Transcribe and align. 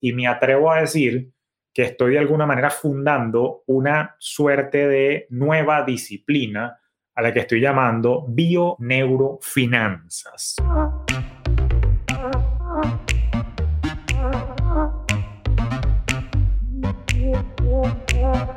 y 0.00 0.12
me 0.12 0.26
atrevo 0.26 0.70
a 0.70 0.80
decir 0.80 1.30
que 1.72 1.82
estoy 1.82 2.12
de 2.12 2.18
alguna 2.18 2.44
manera 2.46 2.70
fundando 2.70 3.62
una 3.66 4.16
suerte 4.18 4.88
de 4.88 5.26
nueva 5.30 5.82
disciplina 5.82 6.78
a 7.14 7.22
la 7.22 7.32
que 7.32 7.40
estoy 7.40 7.60
llamando 7.60 8.26
bioneurofinanzas. 8.28 10.56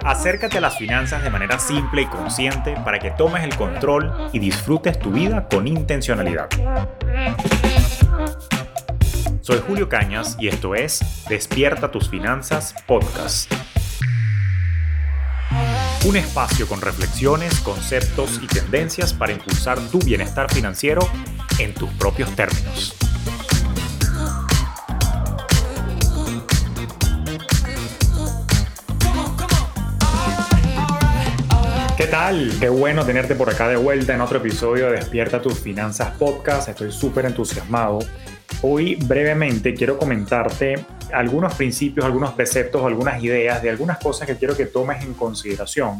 Acércate 0.05 0.57
a 0.57 0.61
las 0.61 0.77
finanzas 0.77 1.23
de 1.23 1.29
manera 1.29 1.59
simple 1.59 2.03
y 2.03 2.05
consciente 2.05 2.75
para 2.83 2.99
que 2.99 3.11
tomes 3.11 3.43
el 3.43 3.55
control 3.55 4.29
y 4.33 4.39
disfrutes 4.39 4.99
tu 4.99 5.11
vida 5.11 5.47
con 5.49 5.67
intencionalidad. 5.67 6.49
Soy 9.49 9.63
Julio 9.65 9.89
Cañas 9.89 10.37
y 10.39 10.47
esto 10.47 10.75
es 10.75 10.99
Despierta 11.27 11.89
tus 11.89 12.07
finanzas 12.07 12.75
podcast. 12.85 13.51
Un 16.05 16.17
espacio 16.17 16.67
con 16.67 16.81
reflexiones, 16.81 17.59
conceptos 17.61 18.39
y 18.43 18.45
tendencias 18.45 19.11
para 19.11 19.31
impulsar 19.31 19.79
tu 19.89 19.97
bienestar 19.97 20.53
financiero 20.53 21.01
en 21.57 21.73
tus 21.73 21.89
propios 21.93 22.29
términos. 22.35 22.95
¿Qué 31.97 32.05
tal? 32.05 32.53
Qué 32.59 32.69
bueno 32.69 33.03
tenerte 33.03 33.33
por 33.33 33.49
acá 33.49 33.67
de 33.67 33.77
vuelta 33.77 34.13
en 34.13 34.21
otro 34.21 34.37
episodio 34.37 34.91
de 34.91 34.97
Despierta 34.97 35.41
tus 35.41 35.59
finanzas 35.59 36.11
podcast. 36.19 36.69
Estoy 36.69 36.91
súper 36.91 37.25
entusiasmado 37.25 37.97
Hoy 38.61 38.95
brevemente 38.95 39.73
quiero 39.73 39.97
comentarte 39.97 40.85
algunos 41.13 41.55
principios, 41.55 42.05
algunos 42.05 42.33
preceptos, 42.33 42.83
algunas 42.83 43.23
ideas 43.23 43.63
de 43.63 43.69
algunas 43.69 43.99
cosas 43.99 44.27
que 44.27 44.35
quiero 44.35 44.55
que 44.57 44.65
tomes 44.65 45.01
en 45.01 45.13
consideración 45.13 45.97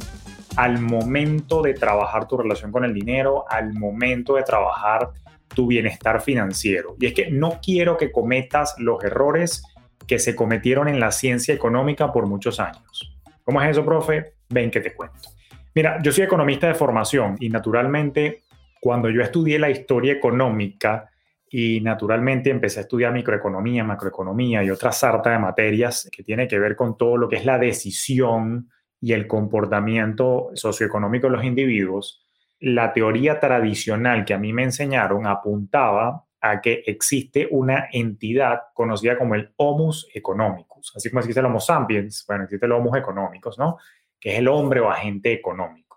al 0.58 0.82
momento 0.82 1.62
de 1.62 1.74
trabajar 1.74 2.28
tu 2.28 2.36
relación 2.36 2.70
con 2.74 2.84
el 2.84 2.94
dinero, 2.94 3.46
al 3.50 3.74
momento 3.74 4.36
de 4.36 4.44
trabajar 4.44 5.12
tu 5.56 5.68
bienestar 5.68 6.20
financiero. 6.20 6.98
Y 7.00 7.06
es 7.06 7.14
que 7.14 7.32
no 7.32 7.62
quiero 7.64 7.96
que 7.96 8.12
cometas 8.12 8.76
los 8.78 9.02
errores 9.06 9.64
que 10.06 10.20
se 10.20 10.36
cometieron 10.36 10.90
en 10.90 11.00
la 11.00 11.14
ciencia 11.14 11.54
económica 11.54 12.12
por 12.12 12.26
muchos 12.26 12.60
años. 12.60 13.16
¿Cómo 13.46 13.62
es 13.62 13.70
eso, 13.70 13.86
profe? 13.86 14.34
Ven 14.50 14.70
que 14.70 14.82
te 14.82 14.94
cuento. 14.94 15.30
Mira, 15.74 16.02
yo 16.04 16.12
soy 16.12 16.26
economista 16.26 16.68
de 16.68 16.74
formación 16.74 17.38
y 17.40 17.48
naturalmente 17.48 18.42
cuando 18.82 19.10
yo 19.10 19.22
estudié 19.22 19.60
la 19.60 19.70
historia 19.70 20.12
económica, 20.12 21.10
y 21.52 21.82
naturalmente 21.82 22.50
empecé 22.50 22.80
a 22.80 22.84
estudiar 22.84 23.12
microeconomía, 23.12 23.84
macroeconomía 23.84 24.64
y 24.64 24.70
otra 24.70 24.92
sarta 24.92 25.32
de 25.32 25.40
materias 25.40 26.10
que 26.12 26.24
tiene 26.24 26.48
que 26.48 26.60
ver 26.60 26.76
con 26.76 26.96
todo 26.96 27.18
lo 27.18 27.28
que 27.28 27.38
es 27.38 27.46
la 27.46 27.58
decisión 27.58 28.70
y 29.02 29.14
el 29.14 29.28
comportamiento 29.28 30.50
socioeconómico 30.54 31.28
de 31.28 31.34
los 31.34 31.44
individuos. 31.44 32.24
La 32.60 32.94
teoría 32.94 33.40
tradicional 33.40 34.26
que 34.26 34.34
a 34.34 34.38
mí 34.38 34.54
me 34.54 34.64
enseñaron 34.64 35.26
apuntaba 35.26 36.26
a 36.42 36.62
que 36.62 36.84
existe 36.86 37.48
una 37.50 37.88
entidad 37.92 38.60
conocida 38.74 39.18
como 39.18 39.36
el 39.36 39.52
Homus 39.58 40.10
economicus, 40.14 40.94
así 40.96 41.10
como 41.10 41.20
existe 41.20 41.40
el 41.40 41.48
Homo 41.48 41.60
sapiens, 41.60 42.24
bueno, 42.28 42.44
existe 42.44 42.66
el 42.66 42.72
Homus 42.72 42.98
economicus, 42.98 43.58
¿no? 43.58 43.78
Que 44.20 44.34
es 44.34 44.40
el 44.40 44.48
hombre 44.48 44.80
o 44.80 44.90
agente 44.90 45.34
económico. 45.34 45.90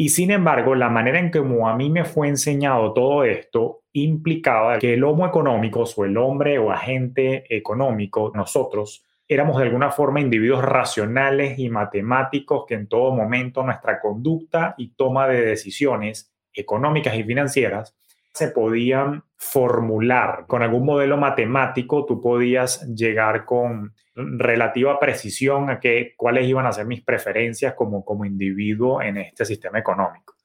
Y 0.00 0.10
sin 0.10 0.30
embargo, 0.30 0.76
la 0.76 0.90
manera 0.90 1.18
en 1.18 1.32
que 1.32 1.38
a 1.38 1.74
mí 1.74 1.90
me 1.90 2.04
fue 2.04 2.28
enseñado 2.28 2.92
todo 2.92 3.24
esto 3.24 3.82
implicaba 4.04 4.78
que 4.78 4.94
el 4.94 5.04
homo 5.04 5.26
económico 5.26 5.84
o 5.96 6.04
el 6.04 6.16
hombre 6.16 6.58
o 6.58 6.70
agente 6.70 7.44
económico, 7.54 8.32
nosotros, 8.34 9.04
éramos 9.28 9.58
de 9.58 9.64
alguna 9.64 9.90
forma 9.90 10.20
individuos 10.20 10.62
racionales 10.62 11.58
y 11.58 11.68
matemáticos 11.68 12.64
que 12.66 12.74
en 12.74 12.88
todo 12.88 13.14
momento 13.14 13.62
nuestra 13.62 14.00
conducta 14.00 14.74
y 14.78 14.94
toma 14.94 15.28
de 15.28 15.42
decisiones 15.42 16.32
económicas 16.52 17.14
y 17.14 17.24
financieras 17.24 17.94
se 18.32 18.48
podían 18.48 19.24
formular 19.36 20.44
con 20.46 20.62
algún 20.62 20.84
modelo 20.84 21.16
matemático, 21.16 22.04
tú 22.06 22.20
podías 22.20 22.86
llegar 22.94 23.44
con 23.44 23.94
relativa 24.14 24.98
precisión 24.98 25.70
a 25.70 25.80
que, 25.80 26.14
cuáles 26.16 26.46
iban 26.46 26.66
a 26.66 26.72
ser 26.72 26.86
mis 26.86 27.02
preferencias 27.02 27.74
como, 27.74 28.04
como 28.04 28.24
individuo 28.24 29.02
en 29.02 29.18
este 29.18 29.44
sistema 29.44 29.78
económico. 29.78 30.37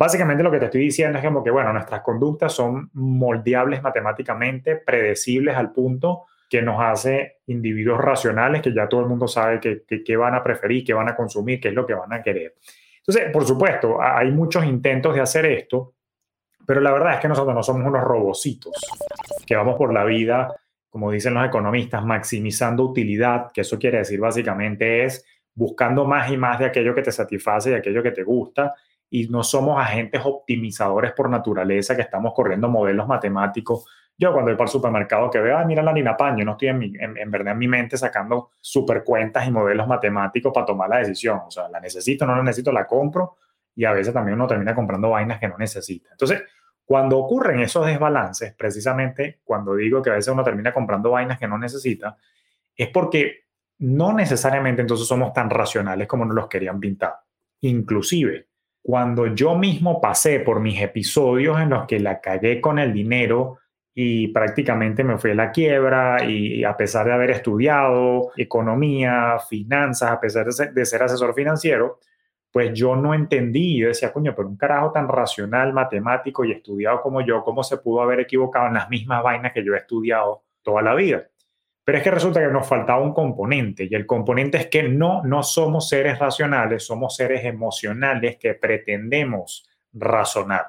Básicamente 0.00 0.42
lo 0.42 0.50
que 0.50 0.58
te 0.58 0.64
estoy 0.64 0.80
diciendo 0.80 1.18
es 1.18 1.24
como 1.26 1.44
que, 1.44 1.50
bueno, 1.50 1.74
nuestras 1.74 2.00
conductas 2.00 2.54
son 2.54 2.88
moldeables 2.94 3.82
matemáticamente, 3.82 4.76
predecibles 4.76 5.54
al 5.54 5.72
punto 5.72 6.24
que 6.48 6.62
nos 6.62 6.80
hace 6.80 7.40
individuos 7.48 7.98
racionales, 7.98 8.62
que 8.62 8.72
ya 8.72 8.88
todo 8.88 9.02
el 9.02 9.08
mundo 9.08 9.28
sabe 9.28 9.60
qué 9.60 10.16
van 10.16 10.34
a 10.34 10.42
preferir, 10.42 10.86
qué 10.86 10.94
van 10.94 11.10
a 11.10 11.14
consumir, 11.14 11.60
qué 11.60 11.68
es 11.68 11.74
lo 11.74 11.86
que 11.86 11.92
van 11.92 12.14
a 12.14 12.22
querer. 12.22 12.54
Entonces, 12.96 13.30
por 13.30 13.44
supuesto, 13.44 14.00
hay 14.00 14.30
muchos 14.30 14.64
intentos 14.64 15.14
de 15.14 15.20
hacer 15.20 15.44
esto, 15.44 15.92
pero 16.66 16.80
la 16.80 16.92
verdad 16.92 17.16
es 17.16 17.20
que 17.20 17.28
nosotros 17.28 17.54
no 17.54 17.62
somos 17.62 17.86
unos 17.86 18.02
robocitos 18.02 18.72
que 19.46 19.54
vamos 19.54 19.76
por 19.76 19.92
la 19.92 20.04
vida, 20.04 20.48
como 20.88 21.10
dicen 21.10 21.34
los 21.34 21.46
economistas, 21.46 22.02
maximizando 22.06 22.84
utilidad, 22.84 23.52
que 23.52 23.60
eso 23.60 23.78
quiere 23.78 23.98
decir 23.98 24.18
básicamente 24.18 25.04
es 25.04 25.26
buscando 25.52 26.06
más 26.06 26.30
y 26.32 26.38
más 26.38 26.58
de 26.58 26.64
aquello 26.64 26.94
que 26.94 27.02
te 27.02 27.12
satisface 27.12 27.72
y 27.72 27.74
aquello 27.74 28.02
que 28.02 28.12
te 28.12 28.22
gusta. 28.22 28.74
Y 29.10 29.28
no 29.28 29.42
somos 29.42 29.80
agentes 29.80 30.22
optimizadores 30.24 31.12
por 31.12 31.28
naturaleza 31.28 31.96
que 31.96 32.02
estamos 32.02 32.32
corriendo 32.32 32.68
modelos 32.68 33.06
matemáticos. 33.06 33.84
Yo 34.16 34.32
cuando 34.32 34.54
voy 34.54 34.62
el 34.62 34.68
supermercado 34.68 35.30
que 35.30 35.40
veo, 35.40 35.58
ah, 35.58 35.64
mira 35.64 35.82
la 35.82 35.90
harina 35.90 36.16
pan, 36.16 36.36
yo 36.36 36.44
no 36.44 36.52
estoy 36.52 36.68
en, 36.68 36.82
en, 36.82 37.16
en, 37.16 37.30
verdad 37.30 37.54
en 37.54 37.58
mi 37.58 37.68
mente 37.68 37.96
sacando 37.96 38.50
super 38.60 39.02
cuentas 39.02 39.46
y 39.48 39.50
modelos 39.50 39.88
matemáticos 39.88 40.52
para 40.52 40.66
tomar 40.66 40.88
la 40.88 40.98
decisión. 40.98 41.40
O 41.46 41.50
sea, 41.50 41.68
la 41.68 41.80
necesito, 41.80 42.24
no 42.26 42.36
la 42.36 42.42
necesito, 42.42 42.70
la 42.70 42.86
compro 42.86 43.36
y 43.74 43.84
a 43.84 43.92
veces 43.92 44.12
también 44.12 44.34
uno 44.34 44.46
termina 44.46 44.74
comprando 44.74 45.10
vainas 45.10 45.40
que 45.40 45.48
no 45.48 45.56
necesita. 45.56 46.10
Entonces, 46.12 46.42
cuando 46.84 47.18
ocurren 47.18 47.60
esos 47.60 47.86
desbalances, 47.86 48.52
precisamente 48.54 49.40
cuando 49.44 49.74
digo 49.76 50.02
que 50.02 50.10
a 50.10 50.14
veces 50.14 50.32
uno 50.32 50.42
termina 50.42 50.74
comprando 50.74 51.12
vainas 51.12 51.38
que 51.38 51.48
no 51.48 51.56
necesita, 51.56 52.16
es 52.76 52.88
porque 52.88 53.44
no 53.78 54.12
necesariamente 54.12 54.82
entonces 54.82 55.06
somos 55.06 55.32
tan 55.32 55.48
racionales 55.48 56.06
como 56.06 56.24
nos 56.24 56.34
los 56.34 56.48
querían 56.48 56.80
pintar. 56.80 57.14
Inclusive, 57.60 58.48
cuando 58.82 59.26
yo 59.34 59.56
mismo 59.56 60.00
pasé 60.00 60.40
por 60.40 60.60
mis 60.60 60.80
episodios 60.80 61.60
en 61.60 61.70
los 61.70 61.86
que 61.86 62.00
la 62.00 62.20
cagué 62.20 62.60
con 62.60 62.78
el 62.78 62.92
dinero 62.92 63.58
y 63.94 64.28
prácticamente 64.28 65.04
me 65.04 65.18
fui 65.18 65.32
a 65.32 65.34
la 65.34 65.50
quiebra 65.50 66.24
y 66.24 66.64
a 66.64 66.76
pesar 66.76 67.06
de 67.06 67.12
haber 67.12 67.30
estudiado 67.30 68.30
economía, 68.36 69.38
finanzas, 69.48 70.10
a 70.12 70.20
pesar 70.20 70.46
de 70.46 70.86
ser, 70.86 71.02
asesor 71.02 71.34
financiero, 71.34 71.98
pues 72.50 72.72
yo 72.72 72.96
no 72.96 73.14
entendí, 73.14 73.78
yo 73.78 73.88
decía, 73.88 74.12
coño, 74.12 74.34
pero 74.34 74.48
un 74.48 74.56
carajo 74.56 74.92
tan 74.92 75.08
racional, 75.08 75.72
matemático 75.72 76.44
y 76.44 76.52
estudiado 76.52 77.00
como 77.02 77.20
yo, 77.20 77.44
¿cómo 77.44 77.62
se 77.62 77.78
pudo 77.78 78.02
haber 78.02 78.20
equivocado 78.20 78.68
en 78.68 78.74
las 78.74 78.88
mismas 78.88 79.22
vainas 79.22 79.52
que 79.52 79.64
yo 79.64 79.74
he 79.74 79.78
estudiado 79.78 80.44
toda 80.62 80.82
la 80.82 80.94
vida? 80.94 81.29
Pero 81.90 81.98
es 81.98 82.04
que 82.04 82.10
resulta 82.12 82.40
que 82.40 82.52
nos 82.52 82.68
faltaba 82.68 83.02
un 83.02 83.12
componente 83.12 83.88
y 83.90 83.92
el 83.96 84.06
componente 84.06 84.58
es 84.58 84.66
que 84.68 84.84
no, 84.84 85.24
no 85.24 85.42
somos 85.42 85.88
seres 85.88 86.20
racionales, 86.20 86.86
somos 86.86 87.16
seres 87.16 87.44
emocionales 87.44 88.36
que 88.36 88.54
pretendemos 88.54 89.68
razonar. 89.92 90.66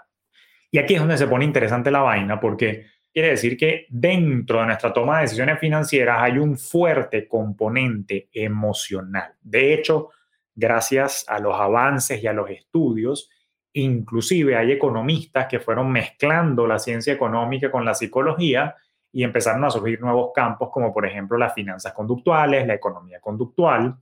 Y 0.71 0.79
aquí 0.79 0.95
es 0.95 0.99
donde 0.99 1.19
se 1.19 1.27
pone 1.27 1.45
interesante 1.45 1.91
la 1.91 1.99
vaina 1.99 2.39
porque 2.39 2.87
quiere 3.13 3.29
decir 3.29 3.55
que 3.55 3.85
dentro 3.89 4.61
de 4.61 4.65
nuestra 4.65 4.91
toma 4.91 5.17
de 5.17 5.25
decisiones 5.25 5.59
financieras 5.59 6.23
hay 6.23 6.39
un 6.39 6.57
fuerte 6.57 7.27
componente 7.27 8.27
emocional. 8.33 9.35
De 9.43 9.75
hecho, 9.75 10.09
gracias 10.55 11.23
a 11.27 11.37
los 11.37 11.53
avances 11.53 12.23
y 12.23 12.25
a 12.25 12.33
los 12.33 12.49
estudios. 12.49 13.29
Inclusive 13.73 14.57
hay 14.57 14.71
economistas 14.71 15.45
que 15.45 15.59
fueron 15.59 15.91
mezclando 15.91 16.65
la 16.65 16.79
ciencia 16.79 17.13
económica 17.13 17.69
con 17.69 17.85
la 17.85 17.93
psicología 17.93 18.75
y 19.11 19.23
empezaron 19.23 19.63
a 19.65 19.69
surgir 19.69 19.99
nuevos 20.01 20.31
campos 20.33 20.69
como 20.71 20.93
por 20.93 21.05
ejemplo 21.05 21.37
las 21.37 21.53
finanzas 21.53 21.93
conductuales, 21.93 22.65
la 22.65 22.75
economía 22.75 23.19
conductual. 23.19 23.95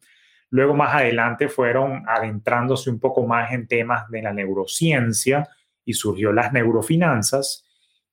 Luego 0.51 0.73
más 0.73 0.95
adelante 0.95 1.47
fueron 1.47 2.03
adentrándose 2.07 2.89
un 2.89 2.99
poco 2.99 3.25
más 3.25 3.51
en 3.51 3.67
temas 3.67 4.09
de 4.09 4.21
la 4.21 4.33
neurociencia 4.33 5.47
y 5.85 5.93
surgió 5.93 6.31
las 6.31 6.53
neurofinanzas 6.53 7.65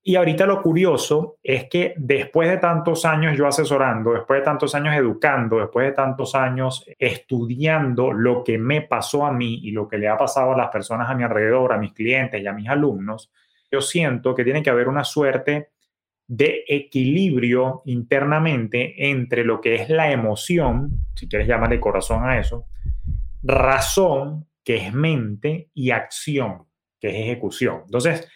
y 0.08 0.14
ahorita 0.14 0.46
lo 0.46 0.62
curioso 0.62 1.38
es 1.42 1.68
que 1.68 1.92
después 1.96 2.48
de 2.48 2.58
tantos 2.58 3.04
años 3.04 3.36
yo 3.36 3.44
asesorando, 3.44 4.12
después 4.12 4.38
de 4.38 4.44
tantos 4.44 4.72
años 4.76 4.94
educando, 4.94 5.58
después 5.58 5.84
de 5.84 5.94
tantos 5.94 6.36
años 6.36 6.84
estudiando 6.96 8.12
lo 8.12 8.44
que 8.44 8.56
me 8.56 8.82
pasó 8.82 9.26
a 9.26 9.32
mí 9.32 9.58
y 9.64 9.72
lo 9.72 9.88
que 9.88 9.98
le 9.98 10.06
ha 10.06 10.16
pasado 10.16 10.52
a 10.52 10.56
las 10.56 10.68
personas 10.68 11.10
a 11.10 11.14
mi 11.16 11.24
alrededor, 11.24 11.72
a 11.72 11.78
mis 11.78 11.92
clientes 11.92 12.40
y 12.40 12.46
a 12.46 12.52
mis 12.52 12.68
alumnos, 12.68 13.32
yo 13.68 13.80
siento 13.80 14.32
que 14.32 14.44
tiene 14.44 14.62
que 14.62 14.70
haber 14.70 14.86
una 14.86 15.02
suerte 15.02 15.70
de 16.28 16.64
equilibrio 16.66 17.82
internamente 17.84 19.10
entre 19.10 19.44
lo 19.44 19.60
que 19.60 19.76
es 19.76 19.88
la 19.88 20.10
emoción, 20.10 21.06
si 21.14 21.28
quieres 21.28 21.46
llamarle 21.46 21.80
corazón 21.80 22.24
a 22.24 22.38
eso, 22.38 22.66
razón, 23.42 24.46
que 24.64 24.76
es 24.76 24.92
mente, 24.92 25.70
y 25.74 25.90
acción, 25.90 26.64
que 27.00 27.10
es 27.10 27.14
ejecución. 27.14 27.82
Entonces, 27.84 28.28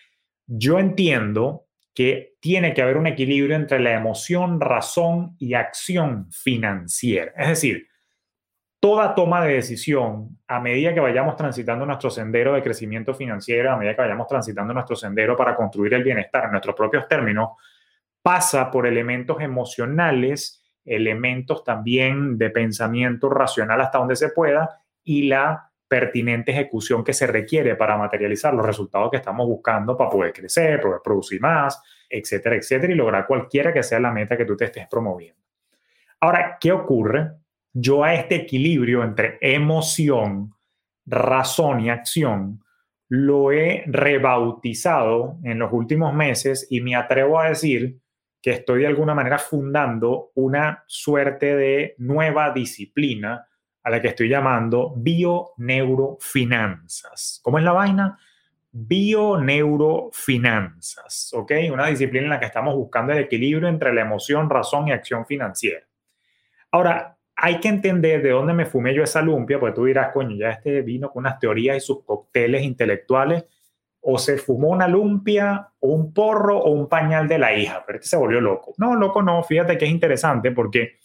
yo 0.46 0.78
entiendo 0.78 1.66
que 1.94 2.34
tiene 2.40 2.72
que 2.72 2.82
haber 2.82 2.96
un 2.96 3.08
equilibrio 3.08 3.56
entre 3.56 3.80
la 3.80 3.94
emoción, 3.94 4.60
razón 4.60 5.34
y 5.38 5.54
acción 5.54 6.30
financiera. 6.30 7.32
Es 7.36 7.48
decir, 7.48 7.88
toda 8.78 9.14
toma 9.14 9.44
de 9.44 9.54
decisión, 9.54 10.38
a 10.46 10.60
medida 10.60 10.94
que 10.94 11.00
vayamos 11.00 11.36
transitando 11.36 11.84
nuestro 11.84 12.08
sendero 12.08 12.54
de 12.54 12.62
crecimiento 12.62 13.14
financiero, 13.14 13.72
a 13.72 13.76
medida 13.76 13.94
que 13.94 14.02
vayamos 14.02 14.26
transitando 14.26 14.72
nuestro 14.72 14.96
sendero 14.96 15.36
para 15.36 15.54
construir 15.54 15.92
el 15.94 16.04
bienestar 16.04 16.44
en 16.44 16.52
nuestros 16.52 16.74
propios 16.74 17.06
términos, 17.08 17.50
pasa 18.22 18.70
por 18.70 18.86
elementos 18.86 19.40
emocionales, 19.40 20.62
elementos 20.84 21.64
también 21.64 22.38
de 22.38 22.50
pensamiento 22.50 23.28
racional 23.28 23.80
hasta 23.80 23.98
donde 23.98 24.16
se 24.16 24.30
pueda 24.30 24.80
y 25.04 25.28
la 25.28 25.70
pertinente 25.88 26.52
ejecución 26.52 27.02
que 27.02 27.12
se 27.12 27.26
requiere 27.26 27.74
para 27.74 27.96
materializar 27.96 28.54
los 28.54 28.64
resultados 28.64 29.10
que 29.10 29.16
estamos 29.16 29.46
buscando 29.46 29.96
para 29.96 30.10
poder 30.10 30.32
crecer, 30.32 30.80
poder 30.80 31.00
producir 31.02 31.40
más, 31.40 31.82
etcétera, 32.08 32.56
etcétera, 32.56 32.92
y 32.92 32.96
lograr 32.96 33.26
cualquiera 33.26 33.72
que 33.72 33.82
sea 33.82 33.98
la 33.98 34.12
meta 34.12 34.36
que 34.36 34.44
tú 34.44 34.56
te 34.56 34.66
estés 34.66 34.86
promoviendo. 34.88 35.40
Ahora, 36.20 36.58
¿qué 36.60 36.70
ocurre? 36.70 37.32
Yo 37.72 38.04
a 38.04 38.14
este 38.14 38.36
equilibrio 38.36 39.02
entre 39.02 39.38
emoción, 39.40 40.54
razón 41.06 41.80
y 41.80 41.90
acción 41.90 42.62
lo 43.08 43.50
he 43.50 43.82
rebautizado 43.86 45.38
en 45.42 45.58
los 45.58 45.72
últimos 45.72 46.14
meses 46.14 46.68
y 46.70 46.80
me 46.80 46.94
atrevo 46.94 47.40
a 47.40 47.48
decir 47.48 47.98
que 48.42 48.52
estoy 48.52 48.80
de 48.80 48.86
alguna 48.86 49.14
manera 49.14 49.36
fundando 49.38 50.30
una 50.34 50.82
suerte 50.86 51.54
de 51.56 51.94
nueva 51.98 52.52
disciplina 52.52 53.46
a 53.82 53.90
la 53.90 54.00
que 54.00 54.08
estoy 54.08 54.28
llamando 54.28 54.94
bioneurofinanzas. 54.96 57.40
¿Cómo 57.42 57.58
es 57.58 57.64
la 57.64 57.72
vaina? 57.72 58.18
Bioneurofinanzas, 58.72 61.32
¿ok? 61.34 61.52
Una 61.72 61.88
disciplina 61.88 62.24
en 62.24 62.30
la 62.30 62.40
que 62.40 62.46
estamos 62.46 62.74
buscando 62.74 63.12
el 63.12 63.18
equilibrio 63.18 63.68
entre 63.68 63.92
la 63.92 64.00
emoción, 64.02 64.48
razón 64.48 64.88
y 64.88 64.92
acción 64.92 65.26
financiera. 65.26 65.84
Ahora, 66.70 67.18
hay 67.42 67.58
que 67.58 67.68
entender 67.68 68.22
de 68.22 68.30
dónde 68.30 68.52
me 68.52 68.66
fumé 68.66 68.94
yo 68.94 69.02
esa 69.02 69.22
lumpia, 69.22 69.58
porque 69.58 69.74
tú 69.74 69.86
dirás, 69.86 70.12
coño, 70.12 70.36
ya 70.36 70.50
este 70.50 70.82
vino 70.82 71.10
con 71.10 71.22
unas 71.22 71.38
teorías 71.38 71.78
y 71.78 71.80
sus 71.80 72.04
cócteles 72.04 72.62
intelectuales, 72.62 73.46
o 74.02 74.18
se 74.18 74.38
fumó 74.38 74.68
una 74.68 74.88
lumpia, 74.88 75.68
o 75.78 75.88
un 75.88 76.12
porro, 76.12 76.58
o 76.58 76.70
un 76.70 76.88
pañal 76.88 77.28
de 77.28 77.38
la 77.38 77.54
hija, 77.54 77.84
pero 77.86 77.98
este 77.98 78.08
se 78.08 78.16
volvió 78.16 78.40
loco. 78.40 78.74
No, 78.78 78.94
loco 78.94 79.22
no, 79.22 79.42
fíjate 79.42 79.76
que 79.76 79.84
es 79.84 79.90
interesante 79.90 80.52
porque 80.52 80.98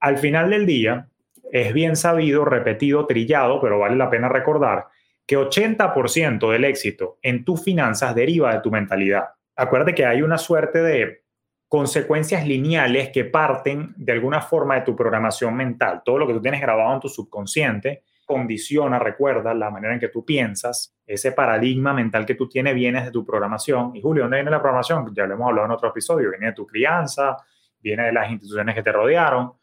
al 0.00 0.18
final 0.18 0.50
del 0.50 0.66
día, 0.66 1.08
es 1.50 1.72
bien 1.72 1.96
sabido, 1.96 2.44
repetido, 2.44 3.06
trillado, 3.06 3.60
pero 3.60 3.78
vale 3.78 3.96
la 3.96 4.10
pena 4.10 4.28
recordar 4.28 4.86
que 5.26 5.36
80% 5.36 6.50
del 6.50 6.64
éxito 6.64 7.18
en 7.22 7.44
tus 7.44 7.62
finanzas 7.62 8.14
deriva 8.14 8.54
de 8.54 8.60
tu 8.60 8.70
mentalidad. 8.70 9.24
Acuérdate 9.56 9.94
que 9.94 10.06
hay 10.06 10.22
una 10.22 10.38
suerte 10.38 10.82
de 10.82 11.22
consecuencias 11.68 12.46
lineales 12.46 13.10
que 13.10 13.24
parten 13.24 13.92
de 13.96 14.12
alguna 14.12 14.40
forma 14.40 14.76
de 14.76 14.80
tu 14.82 14.96
programación 14.96 15.54
mental. 15.54 16.02
Todo 16.04 16.18
lo 16.18 16.26
que 16.26 16.32
tú 16.32 16.40
tienes 16.40 16.60
grabado 16.60 16.94
en 16.94 17.00
tu 17.00 17.08
subconsciente 17.08 18.04
condiciona, 18.28 19.00
recuerda, 19.00 19.52
la 19.54 19.70
manera 19.70 19.94
en 19.94 20.00
que 20.00 20.08
tú 20.08 20.24
piensas. 20.24 20.94
Ese 21.04 21.32
paradigma 21.32 21.92
mental 21.92 22.24
que 22.24 22.36
tú 22.36 22.48
tienes 22.48 22.74
viene 22.76 23.02
de 23.02 23.10
tu 23.10 23.24
programación. 23.24 23.96
Y 23.96 24.02
Julio, 24.02 24.24
¿dónde 24.24 24.36
viene 24.36 24.50
la 24.52 24.60
programación? 24.60 25.12
Ya 25.12 25.26
lo 25.26 25.34
hemos 25.34 25.48
hablado 25.48 25.66
en 25.66 25.72
otro 25.72 25.88
episodio. 25.88 26.30
Viene 26.30 26.46
de 26.46 26.52
tu 26.52 26.66
crianza, 26.66 27.36
viene 27.80 28.04
de 28.04 28.12
las 28.12 28.30
instituciones 28.30 28.74
que 28.76 28.82
te 28.84 28.92
rodearon 28.92 29.54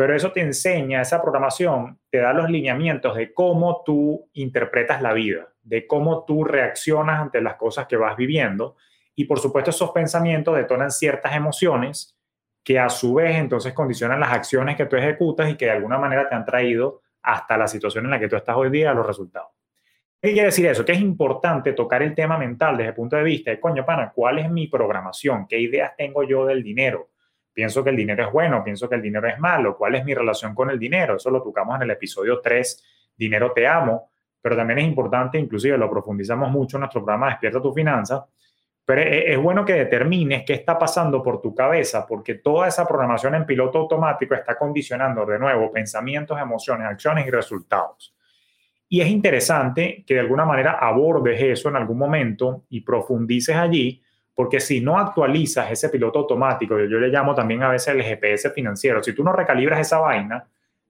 pero 0.00 0.16
eso 0.16 0.32
te 0.32 0.40
enseña, 0.40 1.02
esa 1.02 1.20
programación 1.20 2.00
te 2.10 2.20
da 2.20 2.32
los 2.32 2.48
lineamientos 2.48 3.14
de 3.14 3.34
cómo 3.34 3.82
tú 3.84 4.30
interpretas 4.32 5.02
la 5.02 5.12
vida, 5.12 5.52
de 5.62 5.86
cómo 5.86 6.24
tú 6.24 6.42
reaccionas 6.42 7.20
ante 7.20 7.42
las 7.42 7.56
cosas 7.56 7.86
que 7.86 7.98
vas 7.98 8.16
viviendo. 8.16 8.76
Y 9.14 9.26
por 9.26 9.40
supuesto 9.40 9.68
esos 9.68 9.90
pensamientos 9.90 10.56
detonan 10.56 10.90
ciertas 10.90 11.36
emociones 11.36 12.16
que 12.64 12.78
a 12.78 12.88
su 12.88 13.12
vez 13.12 13.36
entonces 13.36 13.74
condicionan 13.74 14.20
las 14.20 14.32
acciones 14.32 14.78
que 14.78 14.86
tú 14.86 14.96
ejecutas 14.96 15.50
y 15.50 15.56
que 15.56 15.66
de 15.66 15.72
alguna 15.72 15.98
manera 15.98 16.30
te 16.30 16.34
han 16.34 16.46
traído 16.46 17.02
hasta 17.22 17.56
la 17.56 17.68
situación 17.68 18.04
en 18.04 18.10
la 18.10 18.20
que 18.20 18.28
tú 18.28 18.36
estás 18.36 18.56
hoy 18.56 18.70
día, 18.70 18.92
los 18.94 19.06
resultados. 19.06 19.50
¿Qué 20.20 20.32
quiere 20.32 20.46
decir 20.46 20.66
eso? 20.66 20.84
Que 20.84 20.92
es 20.92 21.00
importante 21.00 21.72
tocar 21.72 22.02
el 22.02 22.14
tema 22.14 22.36
mental 22.36 22.76
desde 22.76 22.90
el 22.90 22.94
punto 22.94 23.16
de 23.16 23.22
vista 23.22 23.50
de, 23.50 23.58
coño, 23.58 23.84
pana, 23.84 24.12
¿cuál 24.14 24.38
es 24.38 24.50
mi 24.50 24.66
programación? 24.66 25.46
¿Qué 25.48 25.58
ideas 25.58 25.92
tengo 25.96 26.22
yo 26.24 26.44
del 26.46 26.62
dinero? 26.62 27.10
pienso 27.52 27.84
que 27.84 27.90
el 27.90 27.96
dinero 27.96 28.26
es 28.26 28.32
bueno, 28.32 28.62
pienso 28.64 28.88
que 28.88 28.94
el 28.94 29.02
dinero 29.02 29.28
es 29.28 29.38
malo, 29.38 29.76
cuál 29.76 29.94
es 29.94 30.04
mi 30.04 30.14
relación 30.14 30.54
con 30.54 30.70
el 30.70 30.78
dinero. 30.78 31.16
Eso 31.16 31.30
lo 31.30 31.42
tocamos 31.42 31.76
en 31.76 31.82
el 31.82 31.90
episodio 31.90 32.40
3, 32.40 32.84
Dinero 33.16 33.52
te 33.52 33.66
amo, 33.66 34.10
pero 34.40 34.56
también 34.56 34.78
es 34.78 34.86
importante, 34.86 35.38
inclusive 35.38 35.76
lo 35.76 35.90
profundizamos 35.90 36.50
mucho 36.50 36.78
en 36.78 36.80
nuestro 36.80 37.04
programa 37.04 37.28
Despierta 37.28 37.60
tu 37.60 37.70
finanza, 37.70 38.26
pero 38.90 39.02
es, 39.02 39.38
bueno 39.38 39.64
que 39.64 39.74
determines 39.74 40.42
qué 40.44 40.52
está 40.52 40.76
pasando 40.76 41.22
por 41.22 41.40
tu 41.40 41.54
cabeza, 41.54 42.04
porque 42.04 42.34
toda 42.34 42.66
esa 42.66 42.88
programación 42.88 43.36
en 43.36 43.46
piloto 43.46 43.78
automático 43.78 44.34
está 44.34 44.58
condicionando 44.58 45.24
de 45.24 45.38
nuevo 45.38 45.70
pensamientos, 45.70 46.36
emociones, 46.40 46.88
acciones 46.88 47.24
y 47.24 47.30
resultados. 47.30 48.12
Y 48.88 49.00
es 49.00 49.06
interesante 49.06 50.02
que 50.04 50.14
de 50.14 50.20
alguna 50.20 50.44
manera 50.44 50.72
abordes 50.72 51.40
eso 51.40 51.68
en 51.68 51.76
algún 51.76 51.98
momento 51.98 52.64
y 52.68 52.80
profundices 52.80 53.54
allí, 53.54 54.02
porque 54.34 54.58
si 54.58 54.80
no 54.80 54.98
actualizas 54.98 55.70
ese 55.70 55.88
piloto 55.88 56.18
automático, 56.18 56.76
yo, 56.80 56.98
le 56.98 57.10
llamo 57.10 57.32
también 57.32 57.62
a 57.62 57.68
veces 57.68 57.94
el 57.94 58.02
GPS 58.02 58.50
financiero, 58.50 59.04
si 59.04 59.12
tú 59.12 59.22
no 59.22 59.32
recalibras 59.32 59.78
esa 59.78 60.00
vaina, 60.00 60.48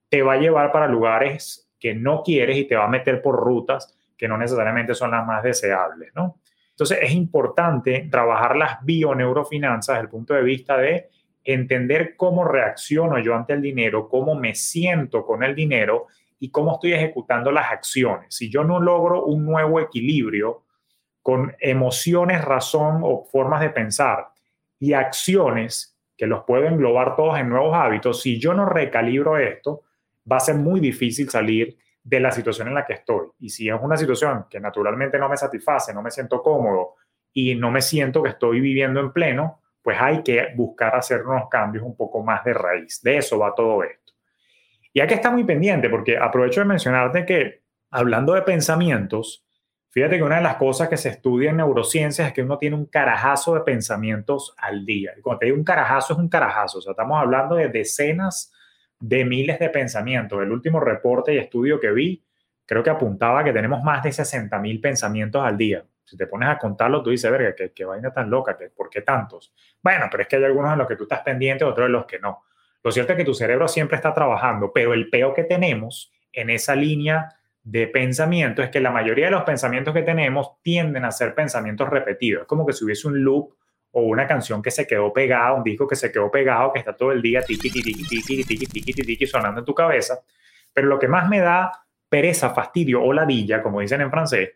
te 0.09 0.23
va 0.23 0.33
a 0.33 0.37
llevar 0.37 0.71
para 0.71 0.87
lugares 0.87 1.71
que 1.79 1.93
no 1.93 2.23
quieres 2.23 2.57
y 2.57 2.63
te 2.63 2.75
va 2.75 2.85
a 2.85 2.89
meter 2.89 3.21
por 3.21 3.35
rutas 3.35 3.95
que 4.17 4.27
no 4.27 4.39
necesariamente 4.39 4.95
son 4.95 5.11
las 5.11 5.23
más 5.23 5.43
deseables, 5.43 6.09
¿no? 6.15 6.40
Entonces 6.81 6.97
es 7.03 7.13
importante 7.13 8.07
trabajar 8.09 8.55
las 8.57 8.83
bioneurofinanzas 8.83 9.97
desde 9.97 10.01
el 10.01 10.09
punto 10.09 10.33
de 10.33 10.41
vista 10.41 10.77
de 10.77 11.09
entender 11.43 12.15
cómo 12.17 12.43
reacciono 12.43 13.19
yo 13.19 13.35
ante 13.35 13.53
el 13.53 13.61
dinero, 13.61 14.09
cómo 14.09 14.33
me 14.33 14.55
siento 14.55 15.23
con 15.23 15.43
el 15.43 15.53
dinero 15.53 16.07
y 16.39 16.49
cómo 16.49 16.73
estoy 16.73 16.93
ejecutando 16.93 17.51
las 17.51 17.71
acciones. 17.71 18.33
Si 18.33 18.49
yo 18.49 18.63
no 18.63 18.79
logro 18.79 19.25
un 19.25 19.45
nuevo 19.45 19.79
equilibrio 19.79 20.63
con 21.21 21.55
emociones, 21.59 22.43
razón 22.43 23.01
o 23.03 23.25
formas 23.25 23.61
de 23.61 23.69
pensar 23.69 24.29
y 24.79 24.93
acciones 24.93 25.95
que 26.17 26.25
los 26.25 26.45
puedo 26.45 26.65
englobar 26.65 27.15
todos 27.15 27.37
en 27.37 27.49
nuevos 27.49 27.75
hábitos, 27.75 28.23
si 28.23 28.39
yo 28.39 28.55
no 28.55 28.65
recalibro 28.65 29.37
esto, 29.37 29.83
va 30.29 30.37
a 30.37 30.39
ser 30.39 30.55
muy 30.55 30.79
difícil 30.79 31.29
salir 31.29 31.77
de 32.03 32.19
la 32.19 32.31
situación 32.31 32.67
en 32.67 32.75
la 32.75 32.85
que 32.85 32.93
estoy. 32.93 33.27
Y 33.39 33.49
si 33.49 33.69
es 33.69 33.75
una 33.79 33.97
situación 33.97 34.45
que 34.49 34.59
naturalmente 34.59 35.17
no 35.19 35.29
me 35.29 35.37
satisface, 35.37 35.93
no 35.93 36.01
me 36.01 36.11
siento 36.11 36.41
cómodo 36.41 36.95
y 37.33 37.55
no 37.55 37.71
me 37.71 37.81
siento 37.81 38.23
que 38.23 38.29
estoy 38.29 38.59
viviendo 38.59 38.99
en 38.99 39.11
pleno, 39.11 39.61
pues 39.81 39.97
hay 39.99 40.23
que 40.23 40.47
buscar 40.55 40.95
hacer 40.95 41.25
unos 41.25 41.49
cambios 41.49 41.83
un 41.83 41.95
poco 41.95 42.23
más 42.23 42.43
de 42.43 42.53
raíz. 42.53 43.01
De 43.01 43.17
eso 43.17 43.39
va 43.39 43.53
todo 43.55 43.83
esto. 43.83 44.13
Y 44.93 44.99
hay 44.99 45.07
que 45.07 45.15
estar 45.15 45.31
muy 45.31 45.43
pendiente 45.43 45.89
porque 45.89 46.17
aprovecho 46.17 46.61
de 46.61 46.65
mencionarte 46.65 47.25
que 47.25 47.63
hablando 47.89 48.33
de 48.33 48.41
pensamientos, 48.41 49.45
Fíjate 49.91 50.15
que 50.15 50.23
una 50.23 50.37
de 50.37 50.43
las 50.43 50.55
cosas 50.55 50.87
que 50.87 50.95
se 50.95 51.09
estudia 51.09 51.49
en 51.49 51.57
neurociencias 51.57 52.25
es 52.25 52.33
que 52.33 52.41
uno 52.41 52.57
tiene 52.57 52.77
un 52.77 52.85
carajazo 52.85 53.55
de 53.55 53.61
pensamientos 53.61 54.55
al 54.57 54.85
día. 54.85 55.11
Y 55.17 55.21
cuando 55.21 55.39
te 55.39 55.47
digo 55.47 55.57
un 55.57 55.65
carajazo, 55.65 56.13
es 56.13 56.19
un 56.19 56.29
carajazo. 56.29 56.77
O 56.77 56.81
sea, 56.81 56.91
estamos 56.91 57.19
hablando 57.19 57.55
de 57.55 57.67
decenas 57.67 58.53
de 59.01 59.25
miles 59.25 59.59
de 59.59 59.69
pensamientos. 59.69 60.41
El 60.41 60.51
último 60.51 60.79
reporte 60.79 61.33
y 61.33 61.37
estudio 61.37 61.79
que 61.79 61.91
vi, 61.91 62.23
creo 62.65 62.83
que 62.83 62.89
apuntaba 62.89 63.43
que 63.43 63.51
tenemos 63.51 63.83
más 63.83 64.01
de 64.03 64.11
60 64.11 64.57
mil 64.59 64.79
pensamientos 64.79 65.43
al 65.43 65.57
día. 65.57 65.83
Si 66.05 66.15
te 66.15 66.27
pones 66.27 66.49
a 66.49 66.57
contarlo, 66.57 67.01
tú 67.01 67.09
dices, 67.09 67.29
verga, 67.31 67.55
qué, 67.55 67.71
qué 67.71 67.83
vaina 67.83 68.13
tan 68.13 68.29
loca, 68.29 68.57
¿por 68.75 68.89
qué 68.89 69.01
tantos? 69.01 69.53
Bueno, 69.81 70.05
pero 70.09 70.23
es 70.23 70.29
que 70.29 70.35
hay 70.35 70.43
algunos 70.43 70.71
en 70.71 70.79
los 70.79 70.87
que 70.87 70.95
tú 70.95 71.03
estás 71.03 71.21
pendiente, 71.21 71.65
otros 71.65 71.87
en 71.87 71.93
los 71.93 72.05
que 72.05 72.19
no. 72.19 72.43
Lo 72.83 72.91
cierto 72.91 73.13
es 73.13 73.17
que 73.17 73.25
tu 73.25 73.33
cerebro 73.33 73.67
siempre 73.67 73.95
está 73.95 74.13
trabajando, 74.13 74.71
pero 74.73 74.93
el 74.93 75.09
peo 75.09 75.33
que 75.33 75.43
tenemos 75.43 76.11
en 76.33 76.49
esa 76.49 76.75
línea 76.75 77.29
de 77.63 77.87
pensamiento 77.87 78.63
es 78.63 78.69
que 78.69 78.79
la 78.79 78.91
mayoría 78.91 79.25
de 79.25 79.31
los 79.31 79.43
pensamientos 79.43 79.93
que 79.93 80.01
tenemos 80.01 80.61
tienden 80.61 81.05
a 81.05 81.11
ser 81.11 81.35
pensamientos 81.35 81.89
repetidos. 81.89 82.41
Es 82.41 82.47
como 82.47 82.65
que 82.65 82.73
si 82.73 82.83
hubiese 82.85 83.07
un 83.07 83.23
loop 83.23 83.53
o 83.91 84.01
una 84.01 84.25
canción 84.27 84.61
que 84.61 84.71
se 84.71 84.87
quedó 84.87 85.11
pegada, 85.11 85.53
un 85.53 85.63
disco 85.63 85.87
que 85.87 85.95
se 85.95 86.11
quedó 86.11 86.31
pegado, 86.31 86.71
que 86.71 86.79
está 86.79 86.95
todo 86.95 87.11
el 87.11 87.21
día 87.21 87.41
tiki, 87.41 87.69
tiki, 87.69 87.93
tiki, 87.93 88.21
tiki, 88.21 88.43
tiki, 88.43 88.81
tiki, 88.81 89.03
tiki, 89.03 89.27
sonando 89.27 89.59
en 89.59 89.65
tu 89.65 89.75
cabeza. 89.75 90.19
Pero 90.73 90.87
lo 90.87 90.97
que 90.97 91.07
más 91.07 91.27
me 91.27 91.39
da 91.39 91.71
pereza, 92.07 92.51
fastidio 92.51 93.03
o 93.03 93.13
ladilla, 93.13 93.61
como 93.61 93.81
dicen 93.81 94.01
en 94.01 94.11
francés, 94.11 94.51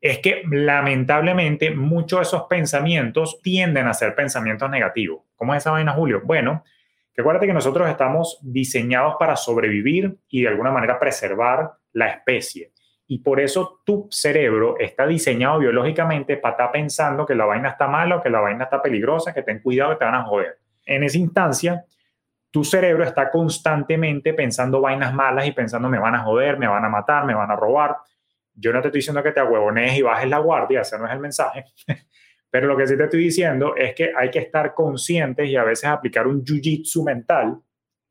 es 0.00 0.18
que 0.18 0.42
lamentablemente 0.50 1.70
muchos 1.70 2.20
de 2.20 2.22
esos 2.22 2.42
pensamientos 2.44 3.40
tienden 3.42 3.86
a 3.86 3.94
ser 3.94 4.14
pensamientos 4.14 4.70
negativos. 4.70 5.22
¿Cómo 5.36 5.54
es 5.54 5.62
esa 5.62 5.72
vaina, 5.72 5.92
Julio? 5.92 6.22
Bueno, 6.24 6.64
que 7.12 7.20
acuérdate 7.20 7.46
que 7.46 7.52
nosotros 7.52 7.88
estamos 7.88 8.38
diseñados 8.42 9.16
para 9.18 9.36
sobrevivir 9.36 10.18
y 10.28 10.42
de 10.42 10.48
alguna 10.48 10.70
manera 10.70 10.98
preservar 10.98 11.72
la 11.92 12.08
especie. 12.08 12.72
Y 13.12 13.18
por 13.18 13.40
eso 13.40 13.80
tu 13.84 14.06
cerebro 14.08 14.76
está 14.78 15.04
diseñado 15.04 15.58
biológicamente 15.58 16.36
para 16.36 16.52
estar 16.52 16.70
pensando 16.70 17.26
que 17.26 17.34
la 17.34 17.44
vaina 17.44 17.70
está 17.70 17.88
mala 17.88 18.22
que 18.22 18.30
la 18.30 18.38
vaina 18.38 18.62
está 18.62 18.80
peligrosa, 18.80 19.34
que 19.34 19.42
ten 19.42 19.58
cuidado 19.58 19.90
que 19.90 19.96
te 19.96 20.04
van 20.04 20.14
a 20.14 20.22
joder. 20.22 20.60
En 20.86 21.02
esa 21.02 21.18
instancia, 21.18 21.84
tu 22.52 22.62
cerebro 22.62 23.02
está 23.02 23.28
constantemente 23.28 24.32
pensando 24.32 24.80
vainas 24.80 25.12
malas 25.12 25.44
y 25.44 25.50
pensando 25.50 25.88
me 25.88 25.98
van 25.98 26.14
a 26.14 26.20
joder, 26.20 26.56
me 26.56 26.68
van 26.68 26.84
a 26.84 26.88
matar, 26.88 27.24
me 27.24 27.34
van 27.34 27.50
a 27.50 27.56
robar. 27.56 27.96
Yo 28.54 28.72
no 28.72 28.80
te 28.80 28.86
estoy 28.86 29.00
diciendo 29.00 29.24
que 29.24 29.32
te 29.32 29.40
ahuevones 29.40 29.98
y 29.98 30.02
bajes 30.02 30.28
la 30.28 30.38
guardia, 30.38 30.82
ese 30.82 30.96
no 30.96 31.08
es 31.08 31.12
el 31.12 31.18
mensaje. 31.18 31.64
Pero 32.48 32.68
lo 32.68 32.76
que 32.76 32.86
sí 32.86 32.96
te 32.96 33.02
estoy 33.02 33.24
diciendo 33.24 33.74
es 33.74 33.92
que 33.92 34.12
hay 34.16 34.30
que 34.30 34.38
estar 34.38 34.72
conscientes 34.72 35.48
y 35.48 35.56
a 35.56 35.64
veces 35.64 35.90
aplicar 35.90 36.28
un 36.28 36.44
jiu-jitsu 36.44 37.04
mental, 37.04 37.58